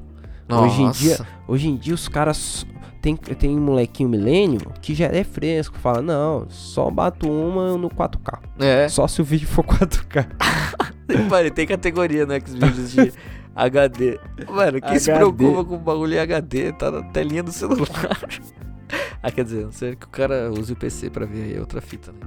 hoje 0.49 0.83
em 0.83 0.91
dia- 0.93 1.11
Nossa. 1.11 1.27
Hoje 1.49 1.69
em 1.69 1.77
dia 1.77 1.95
os 1.95 2.09
caras. 2.09 2.67
Tem, 3.07 3.15
tem 3.15 3.57
um 3.57 3.61
molequinho 3.61 4.09
milênio 4.09 4.61
que 4.83 4.93
já 4.93 5.07
é 5.07 5.23
fresco. 5.23 5.79
Fala, 5.79 6.03
não, 6.03 6.51
só 6.51 6.91
bato 6.91 7.31
uma 7.31 7.79
no 7.79 7.89
4K. 7.89 8.41
É. 8.59 8.89
Só 8.89 9.07
se 9.07 9.21
o 9.21 9.25
vídeo 9.25 9.47
for 9.47 9.65
4K. 9.65 10.27
Mano, 11.31 11.51
tem 11.53 11.69
categoria 11.69 12.27
no 12.27 12.35
Xvideos 12.35 12.91
de 12.91 13.13
HD. 13.55 14.19
Mano, 14.51 14.81
quem 14.81 14.99
se 14.99 15.13
HD. 15.13 15.37
preocupa 15.37 15.65
com 15.65 15.77
o 15.77 15.79
bagulho 15.79 16.15
em 16.15 16.19
HD? 16.19 16.73
Tá 16.73 16.91
na 16.91 17.03
telinha 17.05 17.45
do 17.45 17.53
celular. 17.53 18.19
ah, 19.23 19.31
quer 19.31 19.45
dizer, 19.45 19.67
não 19.67 19.73
sei 19.73 19.95
que 19.95 20.07
o 20.07 20.11
cara 20.11 20.51
use 20.51 20.73
o 20.73 20.77
PC 20.77 21.09
pra 21.09 21.25
ver 21.25 21.45
aí 21.45 21.57
é 21.57 21.61
outra 21.61 21.81
fita, 21.81 22.11
né? 22.11 22.19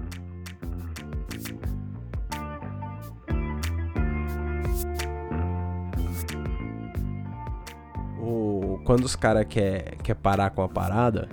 Quando 8.89 9.06
os 9.06 9.15
caras 9.15 9.45
quer, 9.47 9.97
quer 10.02 10.15
parar 10.15 10.49
com 10.49 10.63
a 10.63 10.67
parada, 10.67 11.30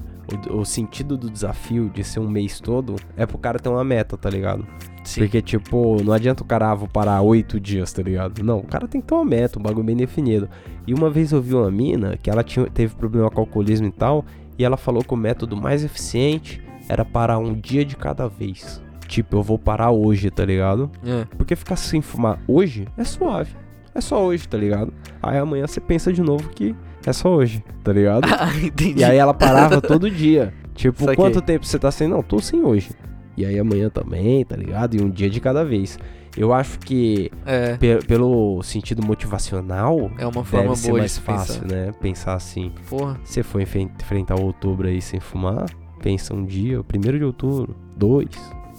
o, 0.51 0.59
o 0.59 0.65
sentido 0.67 1.17
do 1.17 1.31
desafio 1.31 1.89
de 1.89 2.05
ser 2.05 2.21
um 2.21 2.29
mês 2.29 2.61
todo 2.61 2.97
é 3.17 3.25
pro 3.25 3.39
cara 3.39 3.59
ter 3.59 3.71
uma 3.71 3.83
meta, 3.83 4.15
tá 4.15 4.29
ligado? 4.29 4.67
Sim. 5.03 5.23
Porque, 5.23 5.41
tipo, 5.41 5.97
não 6.05 6.13
adianta 6.13 6.43
o 6.43 6.47
cara, 6.47 6.73
ah, 6.73 6.75
vou 6.75 6.87
parar 6.87 7.23
oito 7.23 7.59
dias, 7.59 7.91
tá 7.95 8.03
ligado? 8.03 8.43
Não, 8.43 8.59
o 8.59 8.67
cara 8.67 8.87
tem 8.87 9.01
que 9.01 9.07
ter 9.07 9.15
uma 9.15 9.25
meta, 9.25 9.59
um 9.59 9.63
bagulho 9.63 9.87
bem 9.87 9.97
definido. 9.97 10.51
E 10.87 10.93
uma 10.93 11.09
vez 11.09 11.33
eu 11.33 11.41
vi 11.41 11.55
uma 11.55 11.71
mina 11.71 12.19
que 12.19 12.29
ela 12.29 12.45
tinha, 12.45 12.67
teve 12.67 12.95
problema 12.95 13.31
com 13.31 13.41
alcoolismo 13.41 13.87
e 13.87 13.93
tal, 13.93 14.23
e 14.59 14.63
ela 14.63 14.77
falou 14.77 15.03
que 15.03 15.15
o 15.15 15.17
método 15.17 15.57
mais 15.57 15.83
eficiente 15.83 16.63
era 16.91 17.07
parar 17.07 17.39
um 17.39 17.55
dia 17.55 17.87
de 17.87 17.97
cada 17.97 18.29
vez. 18.29 18.83
Tipo, 19.09 19.37
eu 19.37 19.43
vou 19.43 19.59
parar 19.59 19.93
hoje, 19.93 20.31
tá 20.31 20.45
ligado? 20.45 20.91
É. 21.03 21.25
Porque 21.39 21.57
ficar 21.57 21.77
sem 21.77 22.03
fumar 22.03 22.39
hoje 22.47 22.87
é 22.99 23.05
suave. 23.05 23.57
É 23.95 24.01
só 24.03 24.23
hoje, 24.23 24.47
tá 24.47 24.59
ligado? 24.59 24.93
Aí 25.23 25.39
amanhã 25.39 25.67
você 25.67 25.81
pensa 25.81 26.13
de 26.13 26.21
novo 26.21 26.51
que 26.51 26.77
é 27.07 27.13
só 27.13 27.35
hoje, 27.35 27.63
tá 27.83 27.93
ligado? 27.93 28.27
Ah, 28.33 28.51
entendi. 28.63 29.01
E 29.01 29.05
aí 29.05 29.17
ela 29.17 29.33
parava 29.35 29.81
todo 29.81 30.11
dia. 30.11 30.53
Tipo, 30.75 31.01
Saquei. 31.01 31.17
quanto 31.17 31.41
tempo 31.41 31.65
você 31.65 31.79
tá 31.79 31.91
sem? 31.91 32.07
Não, 32.09 32.23
tô 32.23 32.39
sem 32.41 32.63
hoje. 32.63 32.91
E 33.37 33.45
aí 33.47 33.59
amanhã 33.59 33.89
também, 33.91 34.45
tá 34.45 34.57
ligado? 34.57 34.95
E 34.97 35.03
um 35.03 35.09
dia 35.11 35.29
de 35.31 35.41
cada 35.41 35.65
vez. 35.65 35.99
Eu 36.37 36.53
acho 36.53 36.79
que 36.81 37.31
É, 37.47 37.77
pe- 37.79 37.99
pelo 38.07 38.63
sentido 38.63 39.03
motivacional, 39.07 40.11
é 40.19 40.27
uma 40.27 40.45
forma 40.45 40.69
deve 40.69 40.77
ser 40.79 40.89
boa 40.89 40.99
mais 41.01 41.15
de 41.15 41.21
fácil, 41.21 41.63
pensar. 41.63 41.75
né? 41.75 41.93
Pensar 42.01 42.35
assim. 42.35 42.73
Porra. 42.91 43.19
Você 43.25 43.41
enfe- 43.41 43.79
enfrentar 44.01 44.39
outubro 44.39 44.87
aí 44.87 45.01
sem 45.01 45.19
fumar, 45.19 45.65
pensa 46.03 46.35
um 46.35 46.45
dia, 46.45 46.83
primeiro 46.85 47.19
de 47.19 47.25
outubro, 47.25 47.75
dois, 47.97 48.29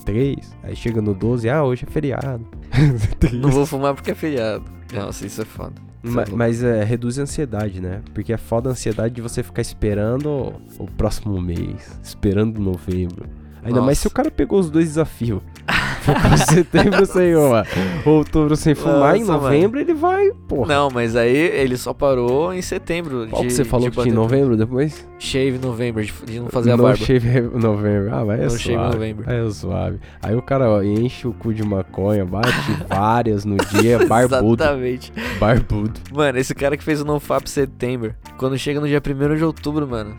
três. 0.05 0.55
Aí 0.61 0.75
chega 0.75 1.01
no 1.01 1.15
12, 1.15 1.49
ah, 1.49 1.63
hoje 1.63 1.83
é 1.87 1.91
feriado. 1.91 2.45
Não 3.33 3.49
vou 3.49 3.65
fumar 3.65 3.95
porque 3.95 4.11
é 4.11 4.15
feriado. 4.15 4.63
Nossa, 4.93 5.25
isso 5.25 5.41
é 5.41 5.45
foda. 5.45 5.81
Ma- 6.03 6.23
é. 6.23 6.25
Mas 6.31 6.63
é, 6.63 6.83
reduz 6.83 7.17
a 7.19 7.23
ansiedade, 7.23 7.81
né? 7.81 8.01
Porque 8.13 8.31
é 8.33 8.37
foda 8.37 8.69
a 8.69 8.71
ansiedade 8.71 9.15
de 9.15 9.21
você 9.21 9.41
ficar 9.43 9.61
esperando 9.61 10.53
o 10.79 10.85
próximo 10.97 11.39
mês, 11.41 11.99
esperando 12.03 12.59
novembro. 12.59 13.25
Ainda 13.63 13.81
mais 13.81 13.97
Nossa. 13.97 14.01
se 14.01 14.07
o 14.07 14.11
cara 14.11 14.31
pegou 14.31 14.59
os 14.59 14.69
dois 14.69 14.85
desafios. 14.87 15.41
Ficou 16.07 16.37
setembro 16.55 17.05
sem 17.05 17.35
uma, 17.35 17.65
outubro 18.05 18.55
sem 18.55 18.73
fumar, 18.73 19.17
em 19.17 19.19
Nossa, 19.23 19.33
novembro 19.33 19.79
ele 19.79 19.93
vai, 19.93 20.31
porra. 20.47 20.67
Não, 20.67 20.89
mas 20.89 21.15
aí 21.15 21.35
ele 21.35 21.75
só 21.77 21.93
parou 21.93 22.53
em 22.53 22.61
setembro. 22.61 23.27
Qual 23.29 23.41
de, 23.41 23.47
que 23.49 23.53
você 23.53 23.65
falou 23.65 23.89
que 23.91 24.01
tinha 24.01 24.13
em 24.13 24.15
novembro 24.15 24.55
depois? 24.55 25.07
Shave 25.19 25.57
novembro, 25.57 26.03
de, 26.03 26.13
de 26.25 26.39
não 26.39 26.47
fazer 26.47 26.71
a 26.71 26.77
no 26.77 26.83
barba. 26.83 26.97
shave 26.97 27.41
novembro. 27.53 28.15
Ah, 28.15 28.23
vai 28.23 28.39
é 28.39 28.43
No 28.43 28.49
suave. 28.51 28.63
shave 28.63 28.77
novembro. 28.93 29.29
É 29.31 29.49
suave. 29.51 29.99
Aí 30.21 30.35
o 30.35 30.41
cara 30.41 30.69
ó, 30.69 30.81
enche 30.81 31.27
o 31.27 31.33
cu 31.33 31.53
de 31.53 31.63
maconha, 31.63 32.23
bate 32.25 32.47
várias 32.87 33.43
no 33.43 33.57
dia, 33.57 34.05
barbudo. 34.05 34.63
Exatamente. 34.63 35.13
barbudo. 35.39 35.99
Mano, 36.13 36.37
esse 36.37 36.55
cara 36.55 36.77
que 36.77 36.83
fez 36.83 37.01
o 37.01 37.05
NoFap 37.05 37.49
setembro, 37.49 38.15
quando 38.37 38.57
chega 38.57 38.79
no 38.79 38.87
dia 38.87 39.01
1 39.05 39.35
de 39.35 39.43
outubro, 39.43 39.87
mano, 39.87 40.15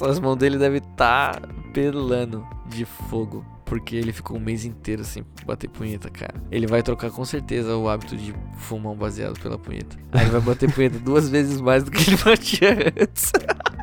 as 0.00 0.20
mãos 0.20 0.36
dele 0.36 0.58
devem 0.58 0.78
estar 0.78 1.40
pelando 1.72 2.44
de 2.68 2.84
fogo. 2.84 3.44
Porque 3.68 3.94
ele 3.94 4.12
ficou 4.12 4.36
um 4.36 4.40
mês 4.40 4.64
inteiro 4.64 5.04
sem 5.04 5.24
bater 5.46 5.68
punheta, 5.68 6.08
cara. 6.08 6.34
Ele 6.50 6.66
vai 6.66 6.82
trocar 6.82 7.10
com 7.10 7.24
certeza 7.24 7.76
o 7.76 7.88
hábito 7.88 8.16
de 8.16 8.34
fumar 8.56 8.92
um 8.92 8.96
baseado 8.96 9.38
pela 9.40 9.58
punheta. 9.58 9.96
Aí 10.12 10.22
ele 10.22 10.30
vai 10.30 10.40
bater 10.40 10.72
punheta 10.72 10.98
duas 10.98 11.28
vezes 11.30 11.60
mais 11.60 11.84
do 11.84 11.90
que 11.90 12.10
ele 12.10 12.16
batia 12.16 12.92
antes. 13.00 13.32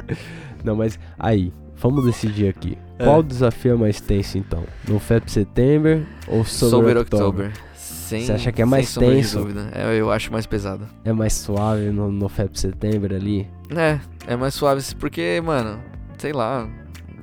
Não, 0.63 0.76
mas 0.76 1.00
aí, 1.19 1.54
vamos 1.76 2.06
decidir 2.06 2.50
aqui. 2.50 2.78
É. 2.98 3.04
Qual 3.04 3.21
desafio 3.21 3.74
é 3.74 3.76
mais 3.76 4.02
tenso 4.02 4.38
então? 4.38 4.63
No 4.88 5.00
Feb 5.00 5.30
September 5.30 6.06
ou 6.28 6.43
Sober, 6.43 6.69
Sober 6.71 6.98
October? 6.98 7.48
October. 7.48 7.65
Sem, 7.76 8.26
Você 8.26 8.34
acha 8.34 8.52
que 8.52 8.62
é 8.62 8.65
mais 8.65 8.93
tenso? 8.93 9.39
dúvida. 9.39 9.69
É, 9.74 10.00
eu 10.00 10.12
acho 10.12 10.32
mais 10.32 10.45
pesado. 10.45 10.88
É 11.04 11.12
mais 11.12 11.34
suave 11.34 11.89
no, 11.91 12.12
no 12.12 12.30
Feb 12.30 12.58
September 12.58 13.13
ali? 13.13 13.48
É, 13.69 14.00
é 14.28 14.36
mais 14.36 14.54
suave 14.54 14.82
porque, 14.95 15.41
mano, 15.43 15.80
sei 16.17 16.32
lá, 16.32 16.67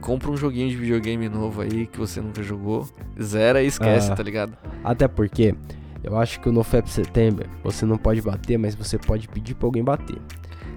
compra 0.02 0.30
um 0.30 0.36
joguinho 0.36 0.68
de 0.68 0.76
videogame 0.76 1.28
novo 1.28 1.62
aí 1.62 1.86
que 1.86 1.98
você 1.98 2.20
nunca 2.20 2.42
jogou, 2.42 2.86
zera 3.20 3.62
e 3.62 3.66
esquece, 3.66 4.10
Ah. 4.12 4.14
tá 4.14 4.22
ligado? 4.22 4.52
Até 4.84 5.08
porque 5.08 5.54
eu 6.04 6.18
acho 6.18 6.40
que 6.40 6.50
no 6.50 6.62
Feb 6.62 6.86
September 6.88 7.46
você 7.64 7.86
não 7.86 7.96
pode 7.96 8.20
bater, 8.20 8.58
mas 8.58 8.74
você 8.74 8.98
pode 8.98 9.28
pedir 9.28 9.54
pra 9.54 9.66
alguém 9.68 9.82
bater. 9.82 10.18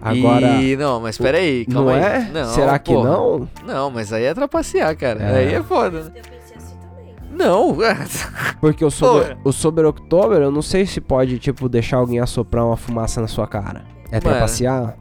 Agora, 0.02 0.62
E 0.62 0.78
não, 0.78 1.00
mas 1.02 1.18
pera 1.18 1.40
aí, 1.40 1.66
não 1.68 1.76
calma 1.86 1.94
aí. 1.96 2.02
é? 2.04 2.30
Não, 2.32 2.46
Será 2.54 2.78
que 2.78 2.94
porra. 2.94 3.10
não? 3.10 3.50
Não, 3.66 3.90
mas 3.90 4.14
aí 4.14 4.24
é 4.26 4.34
trapacear, 4.34 4.96
cara. 4.96 5.20
É. 5.24 5.38
Aí 5.38 5.54
é 5.56 5.64
foda, 5.64 6.04
né? 6.04 6.12
Assim 6.56 6.76
também. 6.78 7.16
Não, 7.32 7.76
Porque 8.62 8.86
o 8.86 8.92
Sober, 8.92 9.36
o 9.44 9.52
Sober 9.52 9.86
October, 9.86 10.42
eu 10.42 10.52
não 10.52 10.62
sei 10.62 10.86
se 10.86 11.02
pode, 11.02 11.40
tipo, 11.40 11.68
deixar 11.68 11.98
alguém 11.98 12.20
assoprar 12.20 12.64
uma 12.66 12.78
fumaça 12.78 13.20
na 13.20 13.28
sua 13.28 13.48
cara. 13.48 13.84
É 14.12 14.20
trapacear? 14.20 14.96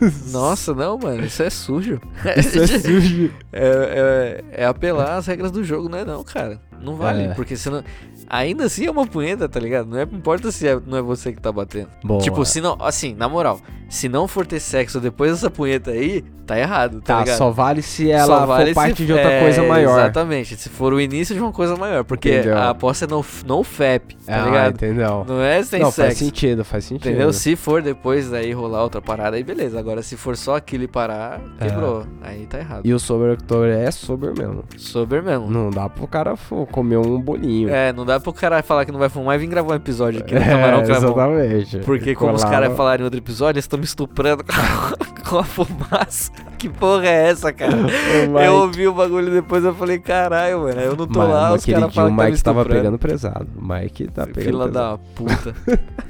nossa, 0.30 0.74
não, 0.74 0.98
mano, 0.98 1.24
isso 1.24 1.42
é 1.42 1.50
sujo. 1.50 2.00
Isso 2.36 2.58
é 2.60 2.66
sujo. 2.78 3.32
É, 3.52 4.44
é, 4.52 4.62
é 4.62 4.64
apelar 4.66 5.16
às 5.16 5.26
regras 5.26 5.50
do 5.50 5.64
jogo, 5.64 5.88
não 5.88 5.98
é 5.98 6.04
não, 6.04 6.22
cara. 6.22 6.60
Não 6.82 6.94
vale, 6.96 7.24
É. 7.24 7.34
porque 7.34 7.56
senão... 7.56 7.82
Ainda 8.30 8.64
assim 8.64 8.84
é 8.86 8.90
uma 8.90 9.06
punheta, 9.06 9.48
tá 9.48 9.58
ligado? 9.58 9.88
Não 9.88 9.98
é, 9.98 10.02
importa 10.02 10.52
se 10.52 10.68
é- 10.68 10.78
não 10.86 10.98
é 10.98 11.02
você 11.02 11.32
que 11.32 11.40
tá 11.40 11.50
batendo. 11.50 11.88
Bom, 12.04 12.18
tipo, 12.18 12.42
é. 12.42 12.44
se 12.44 12.60
não... 12.60 12.76
Assim, 12.80 13.14
na 13.14 13.26
moral, 13.28 13.58
se 13.88 14.06
não 14.08 14.28
for 14.28 14.46
ter 14.46 14.60
sexo 14.60 15.00
depois 15.00 15.30
dessa 15.32 15.48
punheta 15.50 15.92
aí, 15.92 16.22
tá 16.46 16.58
errado, 16.58 17.00
tá, 17.00 17.14
Tá, 17.14 17.20
ligado? 17.20 17.38
só 17.38 17.50
vale 17.50 17.80
se 17.80 18.10
ela 18.10 18.44
vale 18.44 18.74
for 18.74 18.82
parte 18.82 19.06
de 19.06 19.12
outra 19.14 19.30
é, 19.32 19.40
coisa 19.40 19.62
maior. 19.62 19.98
Exatamente, 19.98 20.56
se 20.56 20.68
for 20.68 20.92
o 20.92 21.00
início 21.00 21.34
de 21.34 21.40
uma 21.40 21.52
coisa 21.52 21.74
maior. 21.74 22.04
Porque 22.04 22.28
Entendeu. 22.30 22.58
a 22.58 22.68
aposta 22.70 23.06
é 23.06 23.08
no, 23.08 23.24
no 23.46 23.64
FAP, 23.64 24.12
tá 24.26 24.42
ah, 24.42 24.44
ligado? 24.44 24.74
entendeu? 24.74 25.24
Não 25.26 25.40
é 25.42 25.62
sem 25.62 25.80
não, 25.80 25.90
faz 25.90 26.08
sexo. 26.14 26.24
sentido, 26.26 26.64
faz 26.66 26.84
sentido. 26.84 27.08
Entendeu? 27.08 27.32
Se 27.32 27.56
for 27.56 27.80
depois 27.80 28.28
daí 28.28 28.52
rolar 28.52 28.82
outra 28.82 29.00
parada, 29.00 29.36
aí 29.36 29.42
beleza. 29.42 29.78
Agora, 29.78 30.02
se 30.02 30.18
for 30.18 30.36
só 30.36 30.56
aquilo 30.56 30.84
e 30.84 30.88
parar, 30.88 31.40
quebrou. 31.58 32.06
Aí 32.20 32.44
tá 32.46 32.58
errado. 32.58 32.84
É. 32.84 32.88
E 32.88 32.92
o 32.92 32.98
Sober 32.98 33.32
October 33.32 33.70
é 33.70 33.90
sober 33.90 34.34
mesmo. 34.36 34.64
Sober 34.76 35.22
mesmo. 35.22 35.50
Não 35.50 35.70
dá 35.70 35.88
pro 35.88 36.06
cara 36.06 36.36
fo- 36.36 36.66
comer 36.70 36.96
um 36.98 37.20
bolinho. 37.20 37.68
É, 37.70 37.92
não 37.92 38.04
dá 38.06 38.18
pro 38.20 38.32
cara 38.32 38.62
falar 38.62 38.84
que 38.84 38.92
não 38.92 38.98
vai 38.98 39.08
fumar 39.08 39.36
e 39.36 39.38
vir 39.38 39.46
gravar 39.48 39.72
um 39.72 39.76
episódio 39.76 40.20
aqui 40.20 40.34
no 40.34 40.40
É, 40.40 40.44
Camarão 40.44 40.84
Cravão. 40.84 41.38
exatamente. 41.38 41.78
Porque 41.78 42.14
como 42.14 42.34
os 42.34 42.42
Colar- 42.42 42.54
caras 42.60 42.76
falaram 42.76 43.00
em 43.02 43.04
outro 43.04 43.18
episódio, 43.18 43.56
eles 43.56 43.64
estão 43.64 43.78
me 43.78 43.84
estuprando 43.84 44.44
com 45.28 45.38
a 45.38 45.44
fumaça. 45.44 46.30
Que 46.58 46.68
porra 46.68 47.06
é 47.06 47.28
essa, 47.30 47.52
cara? 47.52 47.76
Mike, 47.76 48.44
Eu 48.46 48.54
ouvi 48.54 48.88
o 48.88 48.92
bagulho 48.94 49.30
depois 49.30 49.64
eu 49.64 49.74
falei, 49.74 49.98
caralho, 49.98 50.60
mano. 50.60 50.80
Eu 50.80 50.96
não 50.96 51.06
tô 51.06 51.18
Mano, 51.20 51.32
lá, 51.32 51.52
os 51.54 51.64
caras 51.64 51.94
falam 51.94 52.12
o 52.12 52.16
que 52.16 52.22
me 52.24 52.30
Mike 52.30 52.42
tava 52.42 52.64
pegando 52.64 52.98
pesado. 52.98 53.46
O 53.56 53.64
Mike 53.72 54.08
tá 54.08 54.26
pegando 54.26 54.44
Fila 54.44 54.66
pesado. 54.66 54.96
da 54.96 54.98
puta. 55.14 55.54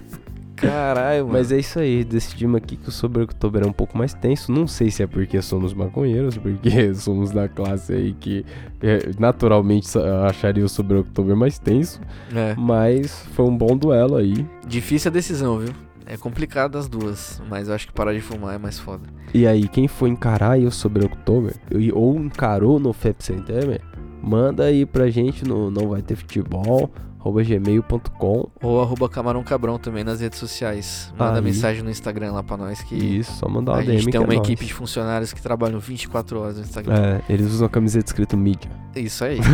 Caralho, 0.60 1.26
mano. 1.26 1.32
Mas 1.38 1.52
é 1.52 1.58
isso 1.58 1.78
aí, 1.78 2.04
decidimos 2.04 2.56
aqui 2.56 2.76
que 2.76 2.88
o 2.88 2.92
Sober 2.92 3.22
October 3.24 3.62
é 3.62 3.66
um 3.66 3.72
pouco 3.72 3.96
mais 3.96 4.14
tenso. 4.14 4.50
Não 4.52 4.66
sei 4.66 4.90
se 4.90 5.02
é 5.02 5.06
porque 5.06 5.40
somos 5.40 5.72
maconheiros, 5.72 6.36
porque 6.36 6.92
somos 6.96 7.30
da 7.30 7.48
classe 7.48 7.92
aí 7.92 8.12
que 8.12 8.44
é, 8.82 9.10
naturalmente 9.18 9.88
acharia 10.26 10.64
o 10.64 10.68
Sober 10.68 10.98
October 10.98 11.36
mais 11.36 11.58
tenso. 11.58 12.00
É. 12.34 12.54
Mas 12.56 13.26
foi 13.32 13.46
um 13.46 13.56
bom 13.56 13.76
duelo 13.76 14.16
aí. 14.16 14.46
Difícil 14.66 15.10
a 15.10 15.12
decisão, 15.12 15.58
viu? 15.58 15.72
É 16.10 16.16
complicado 16.16 16.78
as 16.78 16.88
duas, 16.88 17.42
mas 17.50 17.68
eu 17.68 17.74
acho 17.74 17.86
que 17.86 17.92
parar 17.92 18.14
de 18.14 18.20
fumar 18.20 18.54
é 18.54 18.58
mais 18.58 18.78
foda. 18.78 19.02
E 19.34 19.46
aí, 19.46 19.68
quem 19.68 19.86
for 19.86 20.08
encarar 20.08 20.58
o 20.58 20.70
Sober 20.70 21.04
October, 21.04 21.54
ou 21.92 22.16
encarou 22.16 22.80
no 22.80 22.94
FEP 22.94 23.22
September, 23.22 23.78
manda 24.22 24.64
aí 24.64 24.86
pra 24.86 25.10
gente 25.10 25.44
no 25.44 25.70
não 25.70 25.90
vai 25.90 26.00
ter 26.00 26.16
futebol, 26.16 26.90
arroba 27.18 27.42
gmail.com. 27.42 28.48
Ou 28.62 28.80
arroba 28.82 29.08
Camarão 29.08 29.42
Cabrão 29.42 29.78
também 29.78 30.04
nas 30.04 30.20
redes 30.20 30.38
sociais. 30.38 31.12
Manda 31.18 31.38
Aí. 31.38 31.44
mensagem 31.44 31.82
no 31.82 31.90
Instagram 31.90 32.32
lá 32.32 32.42
pra 32.42 32.56
nós 32.56 32.80
que 32.82 32.94
Isso, 32.94 33.32
só 33.32 33.48
mandar 33.48 33.72
uma 33.72 33.78
a 33.80 33.82
DM 33.84 33.98
gente 34.00 34.10
tem 34.12 34.20
é 34.20 34.24
uma 34.24 34.34
nóis. 34.34 34.48
equipe 34.48 34.64
de 34.64 34.74
funcionários 34.74 35.32
que 35.32 35.40
trabalham 35.42 35.78
24 35.80 36.40
horas 36.40 36.56
no 36.56 36.62
Instagram. 36.62 36.94
É, 36.94 37.22
eles 37.32 37.46
usam 37.52 37.66
a 37.66 37.70
camiseta 37.70 38.06
escrito 38.06 38.36
mídia. 38.36 38.70
Isso 38.94 39.24
aí. 39.24 39.38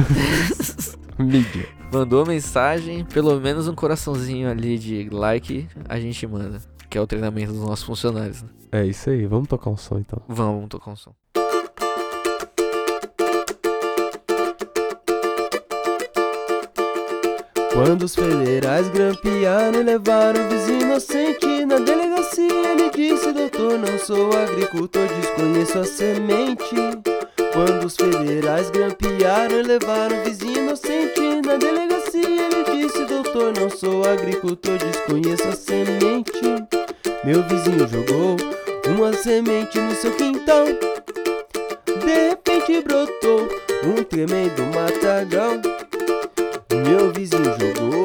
Mídia. 1.19 1.69
Mandou 1.93 2.27
mensagem, 2.27 3.05
pelo 3.05 3.39
menos 3.41 3.69
um 3.69 3.75
coraçãozinho 3.75 4.51
ali 4.51 4.77
de 4.79 5.09
like, 5.11 5.69
a 5.89 5.99
gente 6.01 6.27
manda. 6.27 6.59
Que 6.91 6.99
é 6.99 7.01
o 7.01 7.07
treinamento 7.07 7.53
dos 7.53 7.63
nossos 7.63 7.85
funcionários. 7.85 8.43
Né? 8.43 8.49
É 8.73 8.85
isso 8.85 9.11
aí, 9.11 9.25
vamos 9.27 9.49
tocar 9.49 9.71
um 9.71 9.77
som 9.77 9.99
então. 9.99 10.21
Vamos, 10.29 10.55
vamos 10.55 10.69
tocar 10.69 10.91
um 10.91 10.97
som. 10.97 11.13
Quando 17.75 18.05
os 18.05 18.15
federais 18.15 18.89
grampearam 18.91 19.81
e 19.81 19.83
levaram 19.83 20.47
o 20.47 20.49
vizinho 20.49 20.83
inocente 20.83 21.67
na 21.67 21.79
delegacia, 21.79 22.71
ele 22.71 22.89
disse: 22.91 23.33
Doutor, 23.33 23.79
não 23.81 23.99
sou 23.99 24.31
agricultor, 24.33 25.03
desconheço 25.21 25.81
a 25.81 25.85
semente. 25.85 26.77
Quando 27.53 27.85
os 27.85 27.97
federais 27.97 28.71
grampearam 28.71 29.59
e 29.59 29.63
levaram 29.65 30.21
o 30.21 30.25
vizinho 30.25 30.59
inocente 30.59 31.21
na 31.45 31.57
delegacia, 31.57 32.47
ele 32.47 32.63
disse: 32.65 33.05
Doutor, 33.07 33.53
não 33.59 33.69
sou 33.69 34.05
agricultor, 34.05 34.79
desconheço 34.79 35.49
a 35.49 35.53
semente. 35.53 36.41
Meu 37.25 37.43
vizinho 37.43 37.89
jogou 37.89 38.37
uma 38.87 39.13
semente 39.15 39.81
no 39.81 39.97
seu 39.97 40.13
quintal. 40.13 40.67
De 41.87 42.29
repente 42.29 42.81
brotou 42.83 43.49
um 43.85 44.01
tremendo 44.05 44.63
matagal. 44.73 45.74
Meu 46.83 47.13
vizinho 47.13 47.45
jogou. 47.45 48.04